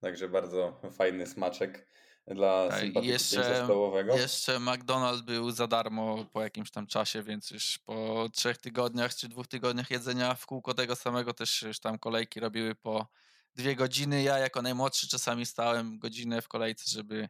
[0.00, 1.86] Także bardzo fajny smaczek
[2.26, 4.16] dla Tak, jeszcze, tenisza stołowego.
[4.16, 9.28] jeszcze McDonald's był za darmo po jakimś tam czasie, więc już po trzech tygodniach czy
[9.28, 13.06] dwóch tygodniach jedzenia w kółko tego samego też już tam kolejki robiły po
[13.54, 14.22] dwie godziny.
[14.22, 17.28] Ja jako najmłodszy czasami stałem godzinę w kolejce, żeby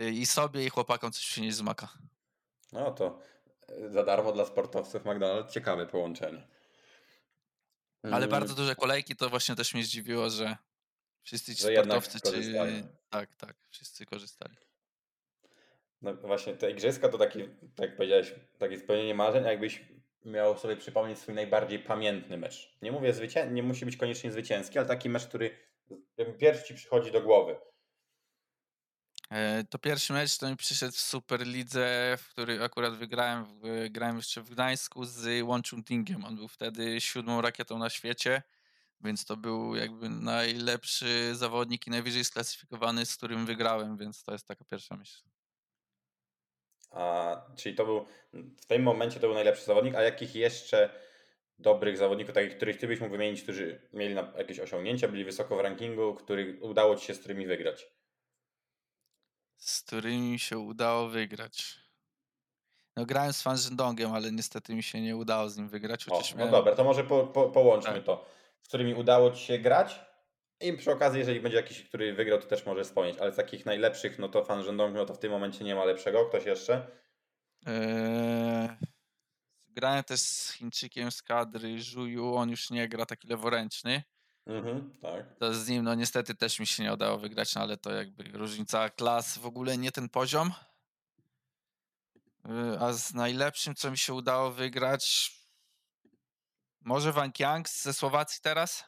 [0.00, 1.88] y, i sobie i chłopakom coś przynieść z maka.
[2.72, 3.18] No to
[3.88, 6.42] za darmo dla sportowców McDonald's, ciekawe połączenie.
[8.02, 10.56] Ale Mm, bardzo duże kolejki to właśnie też mnie zdziwiło, że
[11.22, 12.88] wszyscy ci Że sportowcy korzystają.
[13.10, 14.56] tak, tak, wszyscy korzystali.
[16.02, 19.84] No właśnie, te igrzyska to taki, tak jak powiedziałeś, takie spełnienie marzeń, jakbyś
[20.24, 22.78] miał sobie przypomnieć swój najbardziej pamiętny mecz.
[22.82, 23.46] Nie mówię zwycię...
[23.50, 25.50] nie musi być koniecznie zwycięski, ale taki mecz, który
[26.38, 27.56] pierwszy ci przychodzi do głowy.
[29.32, 33.46] E, To pierwszy mecz to mi przyszedł w Superlidze, w który akurat wygrałem,
[33.90, 36.24] grałem jeszcze w Gdańsku z Łączundingiem.
[36.24, 38.42] On był wtedy siódmą rakietą na świecie,
[39.00, 44.46] więc to był jakby najlepszy zawodnik i najwyżej sklasyfikowany, z którym wygrałem, więc to jest
[44.48, 45.22] taka pierwsza myśl.
[46.90, 48.06] A, czyli to był,
[48.62, 50.90] w tym momencie to był najlepszy zawodnik, a jakich jeszcze
[51.58, 55.60] dobrych zawodników, takich, których ty byś mógł wymienić, którzy mieli jakieś osiągnięcia, byli wysoko w
[55.60, 58.01] rankingu, których udało ci się z którymi wygrać?
[59.62, 61.78] Z którymi się udało wygrać.
[62.96, 66.20] No grałem z Fan Zhendongiem, ale niestety mi się nie udało z nim wygrać, O,
[66.30, 66.52] no miałem...
[66.52, 68.04] dobra, to może po, po, połączmy Tak.
[68.04, 68.26] to.
[68.62, 70.00] Z którymi udało ci się grać
[70.60, 73.66] i przy okazji, jeżeli będzie jakiś, który wygrał, to też może wspomnieć, ale z takich
[73.66, 76.26] najlepszych, no to fan Rzędong, no to w tym momencie nie ma lepszego.
[76.26, 76.86] Ktoś jeszcze?
[77.66, 78.68] Eee,
[79.68, 84.02] grałem też z Chińczykiem z kadry Żuju, on już nie gra taki leworęczny.
[84.46, 85.38] Mhm, tak.
[85.38, 88.24] To z nim, no niestety też mi się nie udało wygrać, no ale to jakby
[88.24, 90.52] różnica klas, w ogóle nie ten poziom.
[92.44, 95.32] Yy, A z najlepszym, co mi się udało wygrać,
[96.80, 98.84] może Wang Yang ze Słowacji teraz?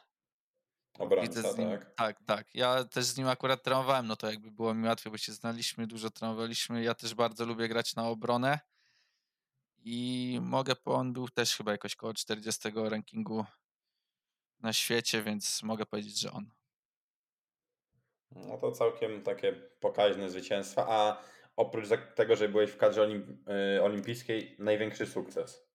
[0.99, 1.95] Obrońca, tak.
[1.95, 2.55] tak, tak.
[2.55, 5.87] Ja też z nim akurat trenowałem, no to jakby było mi łatwiej, bo się znaliśmy,
[5.87, 6.83] dużo trenowaliśmy.
[6.83, 8.59] Ja też bardzo lubię grać na obronę
[9.77, 13.45] i mogę, on był też chyba jakoś koło 40 rankingu
[14.59, 16.51] na świecie, więc mogę powiedzieć, że on.
[18.31, 20.85] No to całkiem takie pokaźne zwycięstwa.
[20.89, 21.23] A
[21.55, 23.43] oprócz tego, że byłeś w kadrze olim,
[23.77, 25.67] y, olimpijskiej, największy sukces.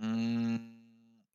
[0.00, 0.74] Mm,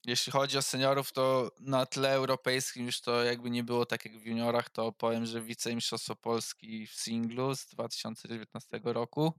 [0.05, 4.17] Jeśli chodzi o seniorów, to na tle europejskim już to jakby nie było tak jak
[4.17, 9.34] w juniorach, to powiem, że wicemistrzostwo Polski w singlu z 2019 roku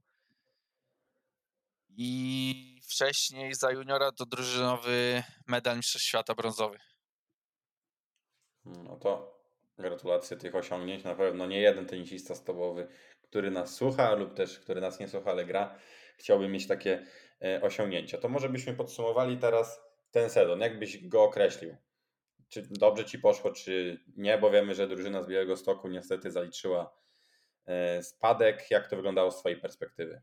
[1.88, 6.78] i wcześniej za juniora to drużynowy medal Mistrzostw Świata brązowy.
[8.64, 9.40] No to
[9.78, 11.04] gratulacje tych osiągnięć.
[11.04, 12.88] Na pewno nie jeden tenisista stołowy,
[13.22, 15.78] który nas słucha lub też który nas nie słucha, ale gra,
[16.16, 17.06] chciałby mieć takie
[17.42, 18.18] e, osiągnięcia.
[18.18, 20.60] To może byśmy podsumowali teraz ten sezon.
[20.60, 21.76] Jak byś go określił?
[22.48, 24.38] Czy dobrze ci poszło, czy nie?
[24.38, 26.96] Bo wiemy, że drużyna z Białego Stoku niestety zaliczyła
[27.66, 28.70] e, spadek.
[28.70, 30.22] Jak to wyglądało z twojej perspektywy?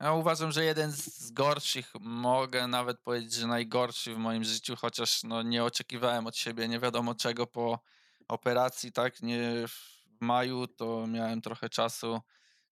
[0.00, 5.22] Ja uważam, że jeden z gorszych, mogę nawet powiedzieć, że najgorszy w moim życiu, chociaż
[5.22, 7.80] no nie oczekiwałem od siebie nie wiadomo czego po
[8.28, 9.22] operacji, tak?
[9.22, 12.20] Nie w maju to miałem trochę czasu,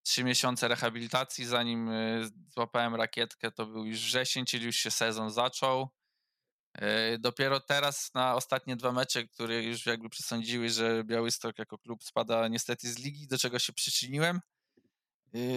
[0.02, 5.30] trzy miesiące rehabilitacji, zanim y, złapałem rakietkę, to był już wrzesień, czyli już się sezon
[5.30, 5.88] zaczął.
[6.78, 12.04] Y, dopiero teraz na ostatnie dwa mecze, które już jakby przesądziły, że Białystok jako klub
[12.04, 14.40] spada niestety z ligi, do czego się przyczyniłem,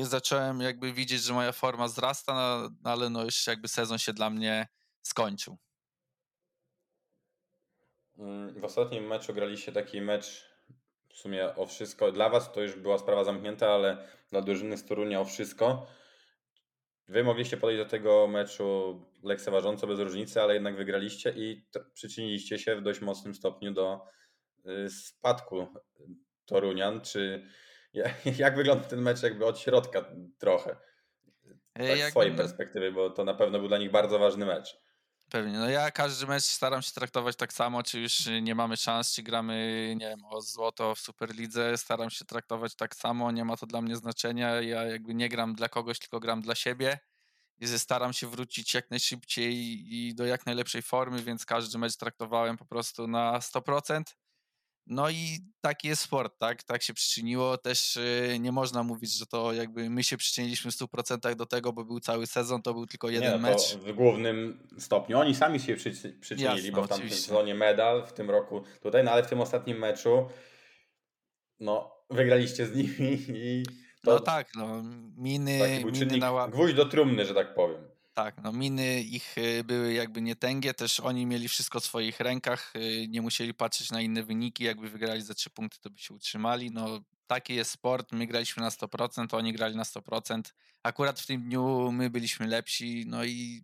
[0.03, 4.29] zacząłem jakby widzieć, że moja forma wzrasta, no, ale no już jakby sezon się dla
[4.29, 4.67] mnie
[5.01, 5.57] skończył.
[8.17, 10.51] Mm, w ostatnim meczu graliście taki mecz
[11.09, 12.11] w sumie o wszystko.
[12.11, 15.87] Dla Was to już była sprawa zamknięta, ale dla drużyny z Torunia o wszystko.
[17.07, 22.75] Wy mogliście podejść do tego meczu lekceważąco, bez różnicy, ale jednak wygraliście i przyczyniliście się
[22.75, 24.07] w dość mocnym stopniu do
[24.65, 25.67] y, spadku
[26.45, 27.01] Torunian.
[27.01, 27.47] Czy
[28.37, 30.05] jak wygląda ten mecz jakby od środka
[30.37, 30.75] trochę?
[31.73, 34.77] Tak z swojej perspektywy, bo to na pewno był dla nich bardzo ważny mecz.
[35.31, 35.53] Pewnie.
[35.59, 39.23] No ja każdy mecz staram się traktować tak samo, czy już nie mamy szans, czy
[39.23, 43.65] gramy, nie wiem, o złoto w Superlidze, staram się traktować tak samo, nie ma to
[43.65, 44.61] dla mnie znaczenia.
[44.61, 46.99] Ja jakby nie gram dla kogoś, tylko gram dla siebie.
[47.59, 49.55] I staram się wrócić jak najszybciej
[49.95, 54.01] i do jak najlepszej formy, więc każdy mecz traktowałem po prostu na 100%.
[54.87, 56.63] No i taki jest sport, tak?
[56.63, 57.57] Tak się przyczyniło.
[57.57, 61.73] Też y, nie można mówić, że to jakby my się przyczyniliśmy w 100% do tego,
[61.73, 63.75] bo był cały sezon, to był tylko jeden nie, no mecz.
[63.75, 65.19] w głównym stopniu.
[65.19, 65.75] Oni sami się
[66.19, 69.41] przyczynili, Jasne, bo w tamtym sezonie medal, w tym roku tutaj, no ale w tym
[69.41, 70.29] ostatnim meczu
[71.59, 73.63] no wygraliście z nimi i
[74.03, 74.83] to no tak, no
[75.17, 76.47] miny, miny na...
[76.47, 77.90] gwóźdź do trumny, że tak powiem.
[78.13, 82.73] Tak, no miny ich y, były jakby nietęgie, też oni mieli wszystko w swoich rękach,
[82.75, 86.13] y, nie musieli patrzeć na inne wyniki, jakby wygrali za trzy punkty, to by się
[86.13, 86.71] utrzymali.
[86.71, 90.53] No taki jest sport, my graliśmy na 100%, oni grali na 100%.
[90.83, 93.63] Akurat w tym dniu my byliśmy lepsi, no i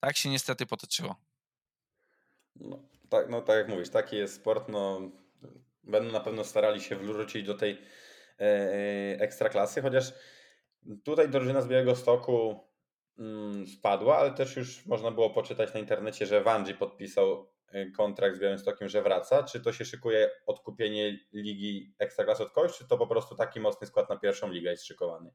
[0.00, 1.16] tak się niestety potoczyło.
[2.56, 2.78] No
[3.08, 5.00] tak, no tak jak mówisz, taki jest sport, no
[5.84, 10.12] będą na pewno starali się wrócić do tej e, e ekstraklasy, chociaż
[11.04, 12.60] tutaj drużyna z Białego Stoku
[13.66, 18.40] spadła, ale też już można było poczytać na internecie, że Wanji podpisał y, kontrakt z
[18.40, 19.42] Białymstokiem, że wraca.
[19.42, 23.86] Czy to się szykuje odkupienie ligi Ekstraklasy od kogoś, czy to po prostu taki mocny
[23.86, 25.30] skład na pierwszą ligę jest szykowany?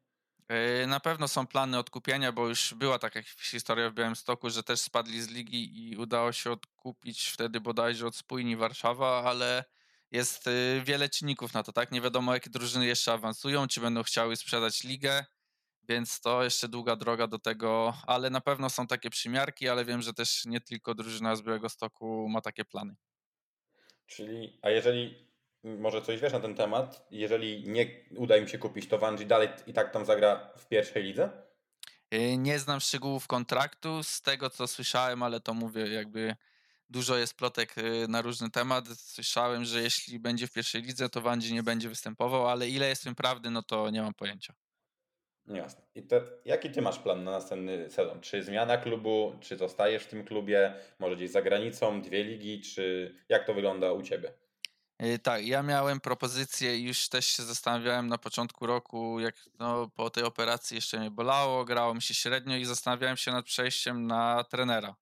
[0.84, 4.80] Y, na pewno są plany odkupienia, bo już była taka historia w Białymstoku, że też
[4.80, 9.64] spadli z ligi i udało się odkupić wtedy bodajże od Spójni Warszawa, ale
[10.12, 11.92] jest y, wiele czynników na to, tak?
[11.92, 15.26] Nie wiadomo, jakie drużyny jeszcze awansują, czy będą chciały sprzedać ligę
[15.90, 20.02] więc to jeszcze długa droga do tego, ale na pewno są takie przymiarki, ale wiem,
[20.02, 22.96] że też nie tylko drużyna z Białego Stoku ma takie plany.
[24.06, 25.30] Czyli, a jeżeli
[25.64, 29.50] może coś wiesz na ten temat, jeżeli nie uda im się kupić, to Wanji dalej
[29.68, 31.30] i tak tam zagra w pierwszej lidze?
[32.14, 36.36] Y, nie znam szczegółów kontraktu, z tego co słyszałem, ale to mówię jakby
[36.90, 38.88] dużo jest plotek y, na różny temat.
[38.88, 43.04] Słyszałem, że jeśli będzie w pierwszej lidze, to Wanji nie będzie występował, ale ile jest
[43.04, 44.54] tym prawdy, no to nie mam pojęcia.
[45.50, 45.82] Jasne.
[45.96, 48.22] I te, jaki ty masz plan na następny sezon?
[48.22, 53.16] Czy zmiana klubu, czy zostajesz w tym klubie, może gdzieś za granicą, dwie ligi, czy
[53.30, 54.34] jak to wygląda u ciebie?
[55.04, 60.10] Y, tak, ja miałem propozycję już też się zastanawiałem na początku roku, jak no, po
[60.10, 64.44] tej operacji jeszcze mnie bolało, grało mi się średnio i zastanawiałem się nad przejściem na
[64.44, 64.96] trenera.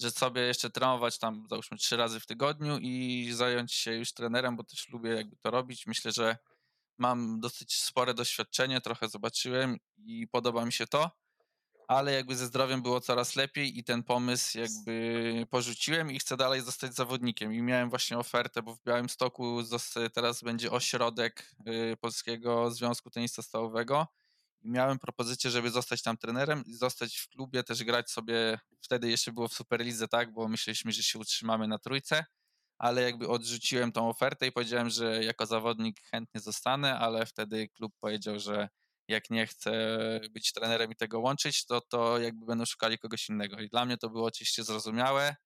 [0.00, 4.56] Że sobie jeszcze trenować tam załóżmy trzy razy w tygodniu i zająć się już trenerem,
[4.56, 5.86] bo też lubię jakby to robić.
[5.86, 6.36] Myślę, że
[7.02, 11.10] mam dosyć spore doświadczenie, trochę zobaczyłem i podoba mi się to,
[11.88, 16.60] ale jakby ze zdrowiem było coraz lepiej i ten pomysł jakby porzuciłem i chcę dalej
[16.60, 17.52] zostać zawodnikiem.
[17.52, 19.58] I miałem właśnie ofertę, bo w Białymstoku
[20.14, 24.06] teraz będzie ośrodek y, Polskiego Związku Tenisa Stołowego.
[24.60, 29.10] I miałem propozycję, żeby zostać tam trenerem i zostać w klubie, też grać sobie, wtedy
[29.10, 32.24] jeszcze było w Superlidze, tak, bo myśleliśmy, że się utrzymamy na trójce,
[32.82, 37.92] ale jakby odrzuciłem tą ofertę i powiedziałem, że jako zawodnik chętnie zostanę, ale wtedy klub
[38.00, 38.68] powiedział, że
[39.08, 39.72] jak nie chcę
[40.30, 43.60] być trenerem i tego łączyć, to to jakby będą szukali kogoś innego.
[43.60, 45.36] I dla mnie to było oczywiście zrozumiałe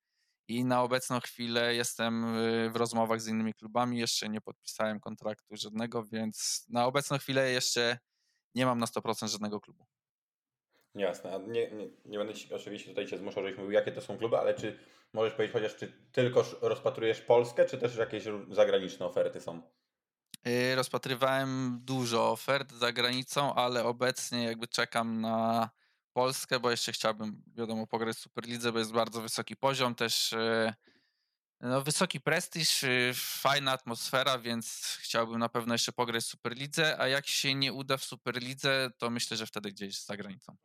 [0.49, 5.57] i na obecną chwilę jestem y, w rozmowach z innymi klubami, jeszcze nie podpisałem kontraktu
[5.57, 7.99] żadnego, więc na obecną chwilę jeszcze
[8.55, 9.87] nie mam na 100% żadnego klubu.
[10.97, 14.19] Jasne, nie, nie, nie będę ci, oczywiście tutaj Cię zmuszał, żebyś mówił, jakie to są
[14.19, 14.79] kluby, ale czy
[15.13, 19.63] możesz powiedzieć chociaż, czy tylko rozpatrujesz Polskę, czy też jakieś zagraniczne oferty są?
[20.47, 25.71] Y, rozpatrywałem dużo ofert za granicą, ale obecnie jakby czekam na
[26.13, 30.75] Polskę, bo jeszcze chciałbym, wiadomo, pograć w Superlidze, bo jest bardzo wysoki poziom, też y,
[31.61, 37.09] no, wysoki prestiż, y, fajna atmosfera, więc chciałbym na pewno jeszcze pograć w Superlidze, a
[37.09, 40.57] jak się nie uda w Superlidze, to myślę, że wtedy gdzieś za granicą.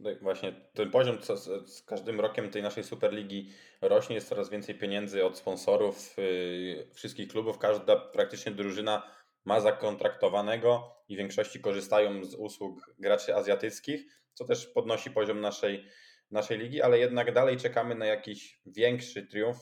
[0.00, 1.36] No właśnie ten poziom co,
[1.66, 7.28] z każdym rokiem tej naszej Superligi rośnie, jest coraz więcej pieniędzy od sponsorów yy, wszystkich
[7.28, 7.58] klubów.
[7.58, 9.02] Każda praktycznie drużyna
[9.44, 14.00] ma zakontraktowanego i w większości korzystają z usług graczy azjatyckich,
[14.34, 15.86] co też podnosi poziom naszej,
[16.30, 19.58] naszej ligi, ale jednak dalej czekamy na jakiś większy triumf.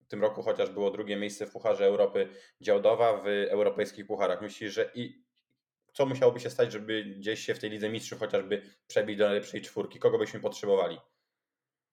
[0.00, 2.28] W tym roku chociaż było drugie miejsce w Pucharze Europy
[2.60, 4.42] Działdowa w europejskich pucharach.
[4.42, 5.22] Myślisz, że i
[5.92, 9.62] co musiałoby się stać, żeby gdzieś się w tej Lidze Mistrzów chociażby przebić do najlepszej
[9.62, 9.98] czwórki?
[9.98, 10.98] Kogo byśmy potrzebowali?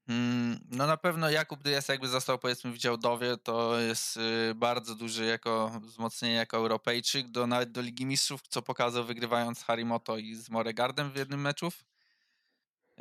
[0.09, 4.95] Mm, no na pewno Jakub Dyas jakby został powiedzmy w Działdowie, to jest y, bardzo
[4.95, 10.35] duży jako wzmocnienie jako Europejczyk, do, nawet do Ligi Mistrzów, co pokazał wygrywając Harimoto i
[10.35, 11.85] z Moregardem w jednym meczów.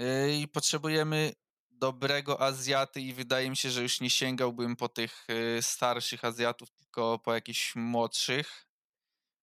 [0.00, 1.32] Y, I potrzebujemy
[1.70, 5.26] dobrego Azjaty i wydaje mi się, że już nie sięgałbym po tych
[5.58, 8.67] y, starszych Azjatów, tylko po jakichś młodszych,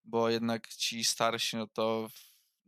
[0.06, 2.08] bo jednak ci starsi, no to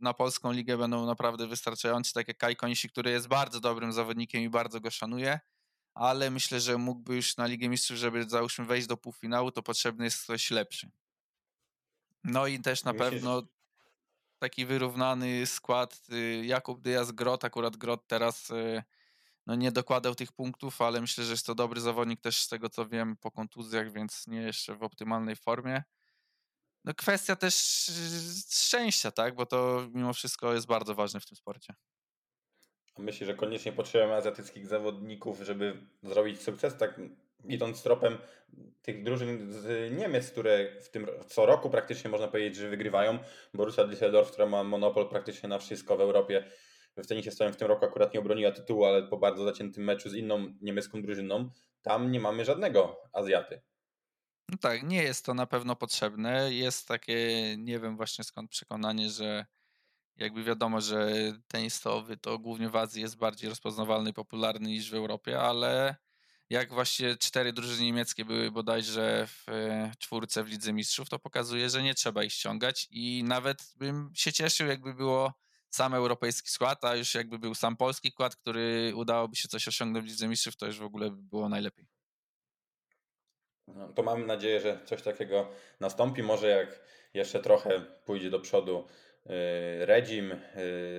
[0.00, 4.42] na polską ligę będą naprawdę wystarczający, tak jak Kai Konisi, który jest bardzo dobrym zawodnikiem
[4.42, 5.40] i bardzo go szanuję,
[5.94, 10.04] ale myślę, że mógłby już na Ligę Mistrzów, żeby załóżmy wejść do półfinału, to potrzebny
[10.04, 10.90] jest ktoś lepszy.
[12.24, 13.42] No i też na Myślisz- pewno
[14.38, 16.00] taki wyrównany skład.
[16.12, 18.82] y, Jakub Dyaz Grot, akurat Grot teraz y,
[19.46, 22.68] no nie dokładał tych punktów, ale myślę, że jest to dobry zawodnik też z tego
[22.68, 25.82] co wiem po kontuzjach, więc nie jeszcze w optymalnej formie.
[26.84, 27.54] No kwestia też
[28.50, 29.34] szczęścia, tak?
[29.34, 31.74] Bo to mimo wszystko jest bardzo ważne w tym sporcie.
[32.98, 37.00] Myślę, że koniecznie potrzebujemy azjatyckich zawodników, żeby zrobić sukces, tak
[37.44, 38.18] idąc tropem
[38.82, 43.18] tych drużyn z Niemiec, które w tym co roku praktycznie można powiedzieć, że wygrywają.
[43.54, 46.44] Borussia Düsseldorf, która ma monopol praktycznie na wszystko w Europie.
[46.96, 50.10] W tenisie stoją w tym roku akurat nie obroniła tytułu, ale po bardzo zaciętym meczu
[50.10, 51.50] z inną niemiecką drużyną,
[51.82, 53.60] tam nie mamy żadnego Azjaty.
[54.48, 56.54] No tak, nie jest to na pewno potrzebne.
[56.54, 57.16] Jest takie,
[57.58, 59.46] nie wiem właśnie skąd przekonanie, że
[60.16, 61.12] jakby wiadomo, że
[61.48, 61.80] tenis
[62.20, 65.96] to głównie w Azji jest bardziej rozpoznawalny i popularny niż w Europie, ale
[66.50, 71.70] jak właśnie cztery drużyny niemieckie były bodajże w e, czwórce w Lidze Mistrzów, to pokazuje,
[71.70, 75.32] że nie trzeba ich ściągać i nawet bym się cieszył, jakby było
[75.70, 80.06] sam europejski skład, a już jakby był sam polski skład, który udałoby się coś osiągnąć
[80.06, 81.97] w Lidze Mistrzów, to już w ogóle by było najlepiej.
[83.74, 85.48] No, to mam nadzieję, że coś takiego
[85.80, 86.22] nastąpi.
[86.22, 86.80] Może jak
[87.14, 88.86] jeszcze trochę pójdzie do przodu
[89.26, 89.32] yy,
[89.86, 90.34] Redzim,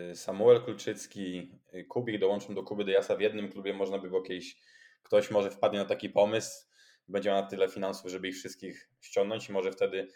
[0.08, 4.22] yy, Samuel Kulczycki, yy, Kubik dołączą do Kuby Dyasa w jednym klubie, można by było
[4.22, 4.58] kiedyś,
[5.04, 6.66] ktoś może wpadnie na taki pomysł,
[7.08, 10.08] będzie miał na tyle finansów, żeby ich wszystkich ściągnąć i może wtedy,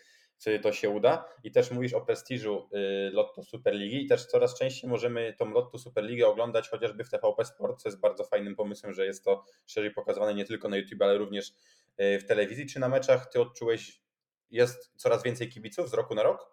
[0.43, 1.25] wtedy to się uda.
[1.43, 5.77] I też mówisz o prestiżu yy, Lotto Superligi i też coraz częściej możemy tą Lotto
[5.77, 9.91] Superligę oglądać chociażby w TVP Sport, co jest bardzo fajnym pomysłem, że jest to szerzej
[9.91, 11.53] pokazywane nie tylko na YouTube, ale również
[12.01, 12.65] y, w telewizji.
[12.65, 14.01] Czy na meczach ty odczułeś,
[14.49, 16.51] jest coraz więcej kibiców z roku na rok?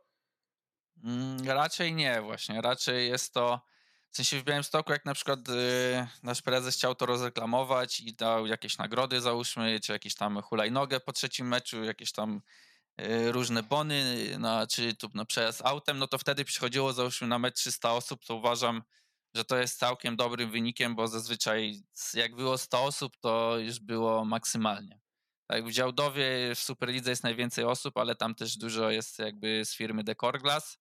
[1.04, 2.60] Mm, raczej nie, właśnie.
[2.60, 3.60] Raczej jest to.
[4.10, 8.46] W sensie w Białymstoku, jak na przykład y, nasz prezes chciał to rozreklamować i dał
[8.46, 12.69] jakieś nagrody, załóżmy, czy jakieś tam hulajnogę po trzecim meczu, jakieś tam y,
[13.30, 17.54] różne bony, na, czy tu na przejazd autem, no to wtedy przychodziło załóżmy na mecz
[17.54, 18.82] 300 osób, to uważam,
[19.34, 21.74] że to jest całkiem dobrym wynikiem, bo zazwyczaj
[22.14, 25.00] jak było 100 osób, to już było maksymalnie.
[25.46, 29.74] Tak, w Działdowie w Superlidze jest najwięcej osób, ale tam też dużo jest jakby z
[29.74, 30.78] firmy Decor Glass,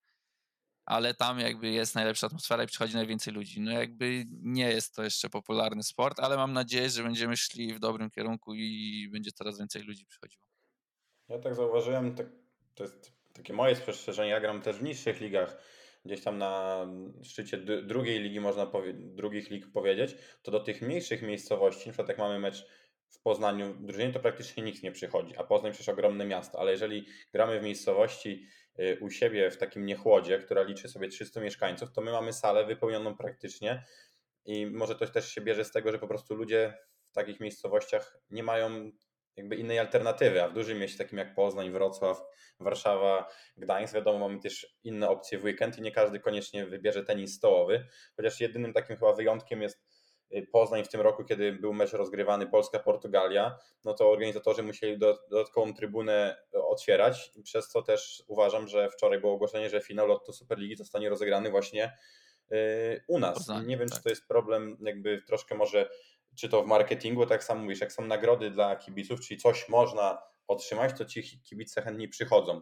[0.85, 3.61] ale tam jakby jest najlepsza atmosfera i przychodzi najwięcej ludzi.
[3.61, 7.79] No jakby nie jest to jeszcze popularny sport, ale mam nadzieję, że będziemy szli w
[7.79, 10.58] dobrym kierunku i będzie coraz więcej ludzi przychodziło.
[11.29, 12.27] Ja tak zauważyłem, tak,
[12.75, 15.57] to jest takie moje spostrzeżenie, ja gram też w niższych ligach,
[16.05, 16.85] gdzieś tam na
[17.23, 22.09] szczycie drugiej ligi, można powie- drugich lig powiedzieć, to do tych mniejszych miejscowości, na przykład
[22.09, 22.67] jak mamy mecz
[23.09, 26.71] w Poznaniu w drużynie, to praktycznie nikt nie przychodzi, a Poznań przecież ogromne miasto, ale
[26.71, 28.45] jeżeli gramy w miejscowości
[28.79, 32.65] y, u siebie w takim niechłodzie, która liczy sobie 300 mieszkańców, to my mamy salę
[32.65, 33.85] wypełnioną praktycznie
[34.45, 36.73] i może to też się bierze z tego, że po prostu ludzie
[37.09, 38.91] w takich miejscowościach nie mają
[39.35, 42.21] jakby innej alternatywy, a w dużym mieście takim jak Poznań, Wrocław,
[42.59, 43.27] Warszawa,
[43.57, 47.87] Gdańsk, wiadomo, mamy też inne opcje w weekend i nie każdy koniecznie wybierze tenis stołowy,
[48.15, 49.83] chociaż jedynym takim chyba wyjątkiem jest
[50.35, 55.17] y, Poznań w tym roku, kiedy był mecz rozgrywany Polska-Portugalia, no to organizatorzy musieli do,
[55.29, 60.75] dodatkową trybunę otwierać, przez co też uważam, że wczoraj było ogłoszenie, że finał Lotto Superligi
[60.75, 61.97] zostanie rozegrany właśnie
[62.51, 63.37] y, u nas.
[63.37, 63.97] Poznaniu, nie wiem, tak.
[63.97, 65.89] czy to jest problem jakby troszkę może
[66.35, 70.21] czy to w marketingu, tak samo mówisz, jak są nagrody dla kibiców, czyli coś można
[70.47, 72.61] otrzymać, to ci kibice chętniej przychodzą.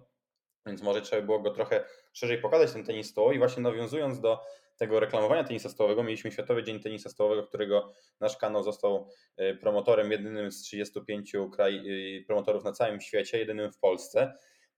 [0.66, 3.36] Więc może trzeba było go trochę szerzej pokazać, ten tenis stołowy.
[3.36, 4.40] I właśnie nawiązując do
[4.78, 10.12] tego reklamowania tenisa stołowego, mieliśmy Światowy Dzień Tenisa Stołowego, którego nasz kanał został e, promotorem,
[10.12, 14.34] jedynym z 35 kraj, e, promotorów na całym świecie, jedynym w Polsce.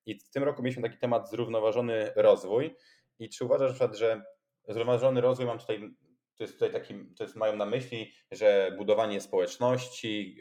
[0.06, 2.76] I w tym roku mieliśmy taki temat zrównoważony rozwój.
[3.20, 4.24] I czy uważasz, że
[4.68, 5.96] zrównoważony rozwój mam tutaj
[6.40, 10.36] to jest tutaj taki, to jest, mają na myśli, że budowanie społeczności,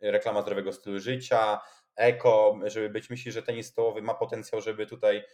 [0.00, 1.60] yy, reklama zdrowego stylu życia,
[1.96, 3.10] eko, żeby być.
[3.10, 5.24] Myślisz, że tenis stołowy ma potencjał, żeby tutaj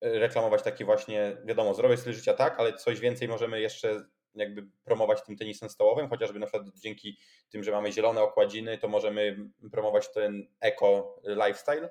[0.00, 4.04] reklamować taki właśnie, wiadomo, zdrowy styl życia, tak, ale coś więcej możemy jeszcze
[4.34, 8.88] jakby promować tym tenisem stołowym, chociażby na przykład dzięki tym, że mamy zielone okładziny, to
[8.88, 11.90] możemy promować ten eko lifestyle?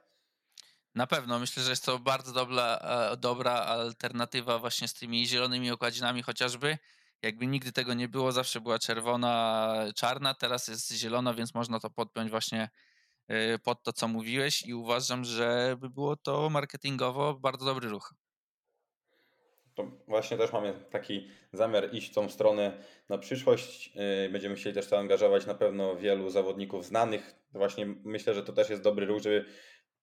[0.96, 2.80] Na pewno, myślę, że jest to bardzo dobra,
[3.14, 6.78] e, dobra alternatywa właśnie z tymi zielonymi okładzinami chociażby.
[7.26, 11.90] Jakby nigdy tego nie było, zawsze była czerwona, czarna, teraz jest zielona, więc można to
[11.90, 12.70] podpiąć właśnie
[13.28, 18.14] e, pod to, co mówiłeś i uważam, że by było to marketingowo bardzo dobry ruch.
[19.76, 23.94] To właśnie też mamy taki zamiar iść w tą stronę na przyszłość.
[23.96, 27.36] E, będziemy chcieli też to angażować na pewno wielu zawodników znanych.
[27.52, 29.46] Właśnie myślę, że to też jest dobry ruch, żeby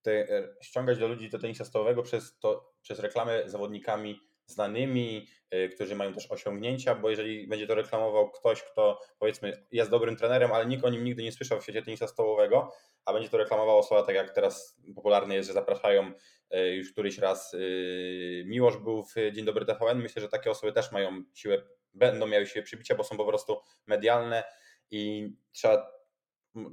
[0.03, 0.27] te,
[0.61, 6.13] ściągać do ludzi do tenisa stołowego przez, to, przez reklamę zawodnikami znanymi, y, którzy mają
[6.13, 10.85] też osiągnięcia, bo jeżeli będzie to reklamował ktoś, kto powiedzmy jest dobrym trenerem, ale nikt
[10.85, 12.73] o nim nigdy nie słyszał w świecie tenisa stołowego,
[13.05, 16.13] a będzie to reklamowała osoba, tak jak teraz popularne jest, że zapraszają
[16.55, 20.73] y, już któryś raz y, Miłosz był w Dzień Dobry TVN, myślę, że takie osoby
[20.73, 21.63] też mają siłę,
[21.95, 24.45] będą miały siłę przybicia, bo są po prostu medialne
[24.91, 25.93] i trzeba,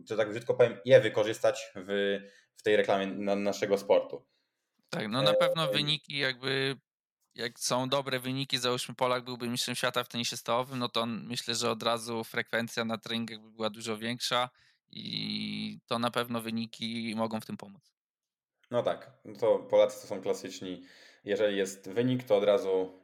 [0.09, 2.19] że tak brzydko powiem, je wykorzystać w,
[2.55, 4.25] w tej reklamie na naszego sportu.
[4.89, 6.75] Tak, no na pewno wyniki jakby
[7.35, 11.55] jak są dobre wyniki, załóżmy Polak byłby mistrzem świata w tenisie stołowym, no to myślę,
[11.55, 14.49] że od razu frekwencja na treningach by była dużo większa
[14.91, 17.91] i to na pewno wyniki mogą w tym pomóc.
[18.71, 20.81] No tak, no to Polacy to są klasyczni.
[21.23, 22.99] Jeżeli jest wynik, to od razu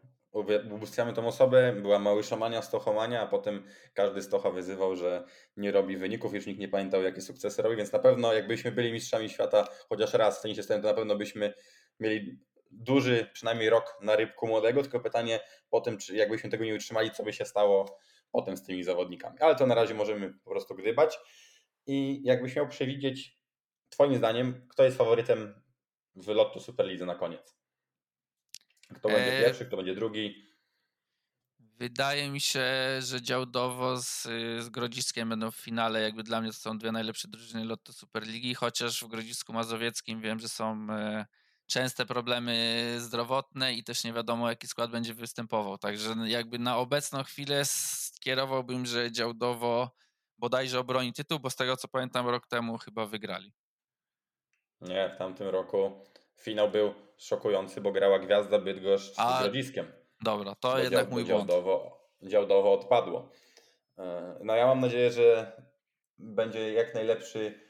[0.71, 1.73] ubóstwiamy tą osobę.
[1.81, 3.63] Była mały szamania, stochomania, a potem
[3.93, 5.23] każdy stocha wyzywał, że
[5.57, 8.91] nie robi wyników, już nikt nie pamiętał, jakie sukcesy robi, więc na pewno jakbyśmy byli
[8.91, 11.53] mistrzami świata chociaż raz w tenisie stołowym, to na pewno byśmy
[11.99, 12.39] mieli
[12.75, 17.11] duży, przynajmniej rok na rybku młodego, tylko pytanie po tym, czy jakbyśmy tego nie utrzymali,
[17.11, 17.99] co by się stało
[18.31, 19.37] potem z tymi zawodnikami.
[19.39, 21.17] Ale to na razie możemy po prostu gdybać.
[21.87, 23.35] I jakbyś miał przewidzieć,
[23.89, 25.61] Twoim zdaniem, kto jest faworytem
[26.15, 27.57] w lotu Superlidze na koniec?
[28.95, 29.45] Kto będzie eee...
[29.45, 30.45] pierwszy, kto będzie drugi?
[31.59, 32.65] Wydaje mi się,
[32.99, 34.23] że Działdowo z,
[34.59, 36.01] z Grodziskiem będą w finale.
[36.01, 40.39] Jakby dla mnie to są dwie najlepsze drużyny lotu Superligi, chociaż w Grodzisku Mazowieckim wiem,
[40.39, 41.25] że są e,
[41.67, 45.77] częste problemy zdrowotne i też nie wiadomo, jaki skład będzie występował.
[45.77, 49.91] Także jakby na obecną chwilę skierowałbym, że Działdowo
[50.37, 53.53] bodajże obroni tytuł, bo z tego co pamiętam rok temu chyba wygrali.
[54.81, 55.91] Nie, w tamtym roku
[56.37, 59.91] finał był szokujący, bo grała Gwiazda Bydgoszcz A, z Grodziskiem.
[60.21, 61.49] Dobra, to jednak dział, mój błąd.
[61.49, 63.29] Działdowo, działdowo odpadło.
[63.97, 65.51] E, no ja mam nadzieję, że
[66.17, 67.64] będzie jak najlepszy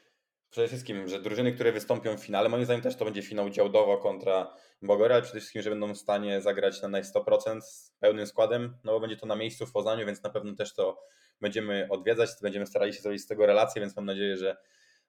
[0.56, 3.98] przede wszystkim, że drużyny, które wystąpią w finale, moim zdaniem też to będzie finał Działdowo
[3.98, 8.78] kontra Bogory, ale przede wszystkim, że będą w stanie zagrać na 100% z pełnym składem,
[8.84, 11.02] no bo będzie to na miejscu w Poznaniu, więc na pewno też to
[11.42, 14.58] będziemy odwiedzać, będziemy starali się zrobić z tego relację, więc mam nadzieję, że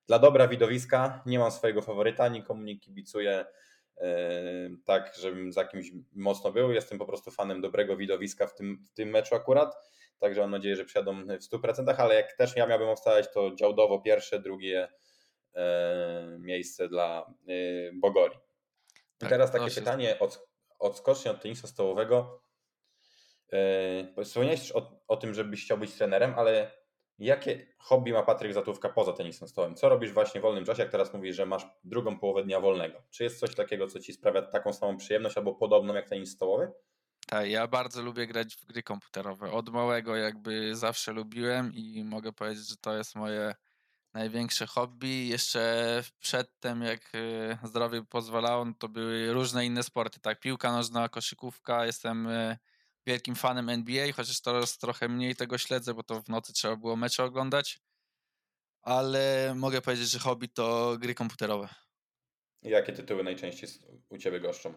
[0.07, 3.45] dla dobra widowiska nie mam swojego faworyta, nikomu nie kibicuję
[4.01, 4.07] yy,
[4.85, 6.73] tak, żebym za kimś mocno był.
[6.73, 9.77] Jestem po prostu fanem dobrego widowiska w tym, w tym meczu akurat.
[10.19, 14.01] Także mam nadzieję, że przyjadą w 100%, ale jak też ja miałbym obstawiać, to działdowo
[14.01, 15.06] pierwsze, drugie E,
[16.39, 17.53] miejsce dla e,
[17.95, 18.37] Bogori.
[18.37, 20.49] I tak, teraz takie pytanie od,
[20.79, 22.43] odskocznie od tenisa stołowego.
[23.53, 26.71] E, wspomniałeś też o, o tym, żebyś chciał być trenerem, ale
[27.19, 29.77] jakie hobby ma Patryk Zatówka poza tenisem stołowym?
[29.77, 33.03] Co robisz właśnie w wolnym czasie, jak teraz mówisz, że masz drugą połowę dnia wolnego?
[33.11, 36.73] Czy jest coś takiego, co ci sprawia taką samą przyjemność albo podobną jak tenis stołowy?
[37.27, 39.53] Tak, ja bardzo lubię grać w gry komputerowe.
[39.53, 43.55] Od małego jakby zawsze lubiłem i mogę powiedzieć, że to jest moje
[44.17, 45.27] największe hobby.
[45.27, 50.41] Jeszcze przedtem, jak y, zdrowie pozwalało, no to były różne inne sporty, tak?
[50.41, 51.87] Piłka nożna, koszykówka.
[51.87, 52.59] Jestem y,
[53.07, 56.97] wielkim fanem NBA, chociaż teraz trochę mniej tego śledzę, bo to w nocy trzeba było
[56.97, 57.81] mecze oglądać.
[58.83, 61.69] Ale mogę powiedzieć, że hobby to gry komputerowe.
[62.63, 63.69] Jakie tytuły najczęściej
[64.09, 64.75] u Ciebie goszczą?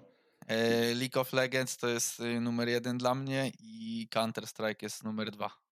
[0.47, 5.31] E, League of Legends to jest y, numer jeden dla mnie i Counter-Strike jest numer
[5.31, 5.68] dwa.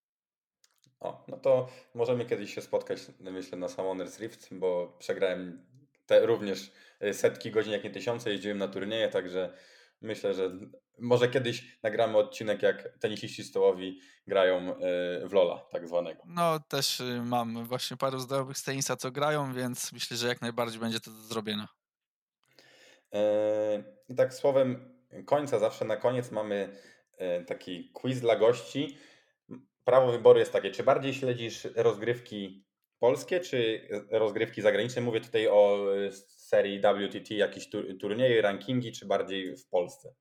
[1.00, 5.66] O, no to możemy kiedyś się spotkać, myślę, na Summoner's Rift, bo przegrałem
[6.06, 6.72] te również
[7.04, 9.54] y, setki godzin, jak nie tysiące, jeździłem na turnieje, także
[10.02, 10.52] myślę, że
[11.00, 16.24] może kiedyś nagramy odcinek, jak tenisiści stołowi grają y, w Lola, tak zwanego.
[16.26, 20.42] No, też y, mam właśnie paru znajomych z tenisa, co grają, więc myślę, że jak
[20.42, 21.68] najbardziej będzie to do zrobienia.
[23.14, 24.94] E, I tak słowem
[25.26, 26.70] końca, zawsze na koniec mamy
[27.18, 28.98] e, taki quiz dla gości
[29.88, 32.66] prawo wyboru jest takie, czy bardziej śledzisz rozgrywki
[33.00, 35.02] polskie, czy rozgrywki zagraniczne?
[35.02, 37.70] Mówię tutaj o y, serii WTT, jakieś
[38.00, 40.14] turnieje, rankingi, czy bardziej w Polsce?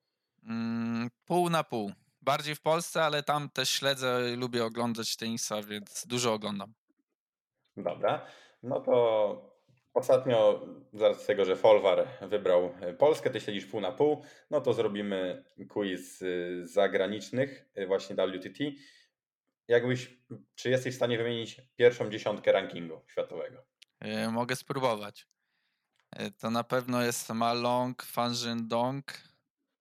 [0.48, 1.92] Mm, pół na pół.
[2.22, 6.72] Bardziej w Polsce, ale tam też śledzę, lubię oglądać tenisa, więc dużo oglądam.
[7.76, 8.26] Dobra,
[8.62, 9.56] no to
[9.96, 14.60] Ostatnio, z racji tego, że Folwar wybrał e, Polskę, ty śledzisz pół na pół, no
[14.60, 18.58] to zrobimy quiz y, zagranicznych, y, właśnie WTT.
[19.68, 20.18] Jakbyś,
[20.54, 23.64] czy jesteś w stanie wymienić pierwszą dziesiątkę rankingu światowego?
[24.04, 25.26] Y, Mogę spróbować.
[26.20, 29.04] Y, To na pewno jest Malong, Fanjin Dong.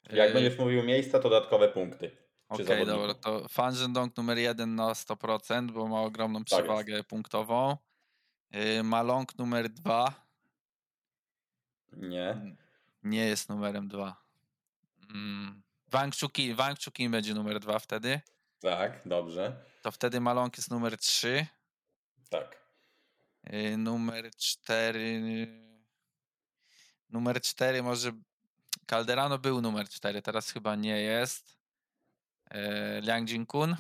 [0.09, 2.17] Jak Y, będziesz mówił miejsca, to dodatkowe punkty.
[2.49, 2.93] Okej, zawodników.
[3.01, 7.77] dobra, to Fanjin Dong numer jeden na 100%, bo ma ogromną Tak przewagę punktową.
[8.55, 10.25] Y, Malong numer dwa.
[11.93, 12.55] Nie,
[13.03, 14.25] Nie jest numerem dwa.
[15.09, 15.61] Mm.
[15.87, 16.13] Wang
[16.85, 18.21] Chukin będzie numer dwa wtedy.
[18.59, 21.45] tak, dobrze, To wtedy Malong jest numer trzy.
[22.29, 22.57] tak.
[23.53, 25.21] Y, Numer cztery.
[27.09, 28.11] Numer cztery może.
[28.89, 31.57] Calderano był numer cztery, teraz chyba nie jest.
[32.51, 33.75] E, Liang Jinkun.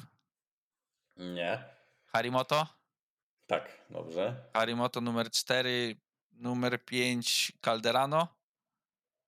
[1.17, 1.63] Nie,
[2.05, 2.67] Harimoto.
[3.47, 5.95] tak, dobrze, Harimoto numer cztery.
[6.31, 8.27] Numer pięć Calderano.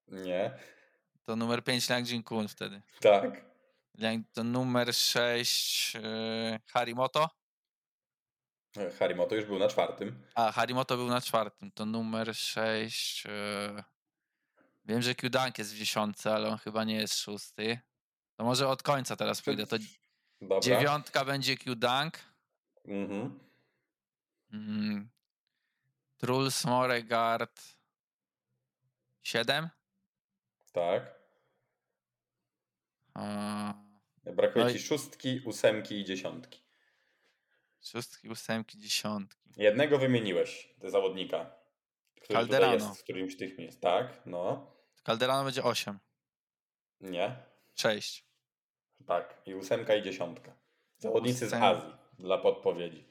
[0.07, 0.51] nie,
[1.23, 2.81] To numer pięć Liang Jinkun wtedy.
[2.99, 3.46] tak,
[4.33, 7.29] to numer sześć e, Harimoto.
[8.99, 10.23] Harimoto już był na czwartym.
[10.35, 11.71] A, Harimoto był na czwartym.
[11.71, 13.25] To numer sześć.
[13.25, 13.83] E,
[14.85, 17.79] wiem, że Q-Dunk jest w dziesiątce, ale on chyba nie jest szósty.
[18.35, 19.67] To może od końca teraz pójdę.
[19.67, 19.77] To
[20.41, 20.59] Dobra.
[20.59, 22.17] dziewiątka będzie Q-Dunk.
[22.85, 23.39] Mhm.
[24.51, 25.09] Mm.
[26.17, 27.61] Truls Moregard
[29.23, 29.69] 7.
[30.73, 31.17] Tak.
[34.33, 36.59] Brakuje No i- ci szóstki, ósemki i dziesiątki.
[37.81, 39.49] Szóstki, ósemki, dziesiątki.
[39.57, 41.55] Jednego wymieniłeś, te zawodnika,
[42.21, 42.73] który Calderano.
[42.73, 43.79] jest w którymś z tych miejsc.
[43.79, 44.71] Tak, no.
[45.05, 45.99] Calderano będzie 8.
[47.01, 47.35] Nie.
[47.75, 48.25] 6.
[49.07, 49.41] Tak.
[49.45, 50.55] I ósemka i dziesiątka.
[50.97, 53.07] Zawodnicy z Ósem- Azji, dla podpowiedzi.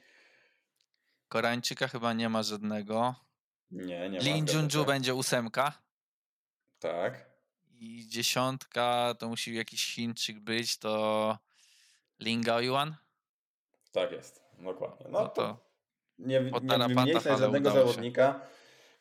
[1.27, 3.15] Koreańczyka chyba nie ma żadnego.
[3.71, 4.23] Nie, nie ma.
[4.23, 5.81] Lin Junju będzie ósemka.
[6.79, 7.26] Tak.
[7.79, 11.37] I dziesiątka to musi jakiś Chińczyk być, to
[12.19, 12.95] Lin Gaoyuan.
[13.91, 14.43] Tak jest.
[14.59, 15.05] Dokładnie.
[15.09, 15.67] No, No to to
[16.19, 16.41] nie,
[17.05, 18.41] nie ale żadnego zawodnika,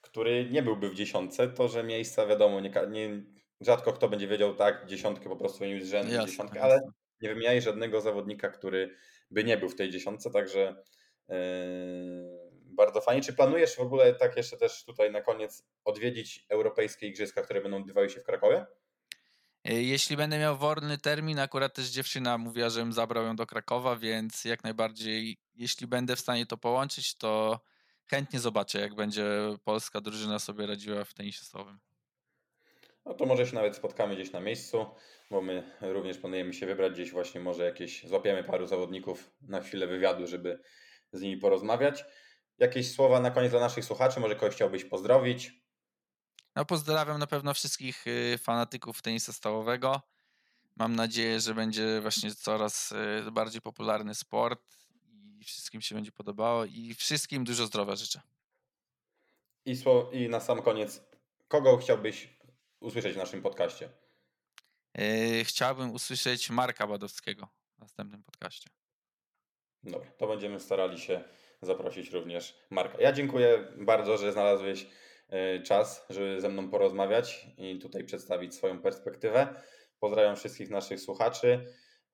[0.00, 1.48] który nie byłby w dziesiątce.
[1.48, 3.22] To, że miejsca wiadomo, nie, nie,
[3.60, 6.80] rzadko kto będzie wiedział tak, dziesiątkę po prostu wymienił z rzędu Jasne, dziesiątkę, ale
[7.20, 8.94] nie wymieniaj żadnego zawodnika, który
[9.30, 10.76] by nie był w tej dziesiątce, także
[11.28, 11.36] yy,
[12.76, 13.22] bardzo fajnie.
[13.22, 17.76] Czy planujesz w ogóle tak jeszcze też tutaj na koniec odwiedzić europejskie igrzyska, które będą
[17.76, 18.66] odbywały się w Krakowie?
[19.68, 23.96] Y, Jeśli będę miał wolny termin, akurat też dziewczyna mówiła, żebym zabrał ją do Krakowa,
[23.96, 27.60] więc jak najbardziej, jeśli będę w stanie to połączyć, to
[28.06, 29.24] chętnie zobaczę, jak będzie
[29.64, 31.78] polska drużyna sobie radziła w tenisie stołowym.
[33.06, 34.86] No to może się nawet spotkamy gdzieś na miejscu,
[35.30, 39.86] bo my również planujemy się wybrać gdzieś właśnie, może jakieś, złapiemy paru zawodników na chwilę
[39.86, 40.58] wywiadu, żeby
[41.12, 42.04] z nimi porozmawiać.
[42.58, 45.52] Jakieś słowa na koniec dla naszych słuchaczy, może kogoś chciałbyś pozdrowić?
[46.56, 50.02] No pozdrawiam na pewno wszystkich y, fanatyków tenisa stołowego.
[50.76, 54.76] Mam nadzieję, że będzie właśnie coraz y, bardziej popularny sport
[55.40, 58.20] i wszystkim się będzie podobało i wszystkim dużo zdrowia życzę.
[59.64, 59.76] I,
[60.12, 61.02] I na sam koniec,
[61.48, 62.38] kogo chciałbyś
[62.80, 63.90] usłyszeć w naszym podcaście?
[65.00, 68.70] Y, Chciałbym usłyszeć Marka Badowskiego w następnym podcaście.
[69.82, 71.24] Dobra, to będziemy starali się
[71.62, 72.98] zaprosić również Marka.
[73.00, 74.86] Ja dziękuję bardzo, że znalazłeś
[75.28, 79.62] e, czas, żeby ze mną porozmawiać i tutaj przedstawić swoją perspektywę.
[80.00, 81.64] Pozdrawiam wszystkich naszych słuchaczy.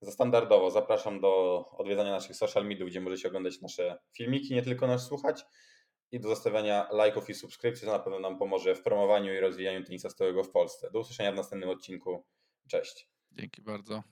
[0.01, 4.87] Za standardowo zapraszam do odwiedzania naszych social mediów, gdzie możecie oglądać nasze filmiki, nie tylko
[4.87, 5.45] nas słuchać.
[6.13, 9.85] I do zostawiania lajków i subskrypcji, to na pewno nam pomoże w promowaniu i rozwijaniu
[9.85, 10.91] tenisa stołowego w Polsce.
[10.91, 12.25] Do usłyszenia w następnym odcinku.
[12.69, 13.09] Cześć.
[13.33, 14.03] Dzięki bardzo.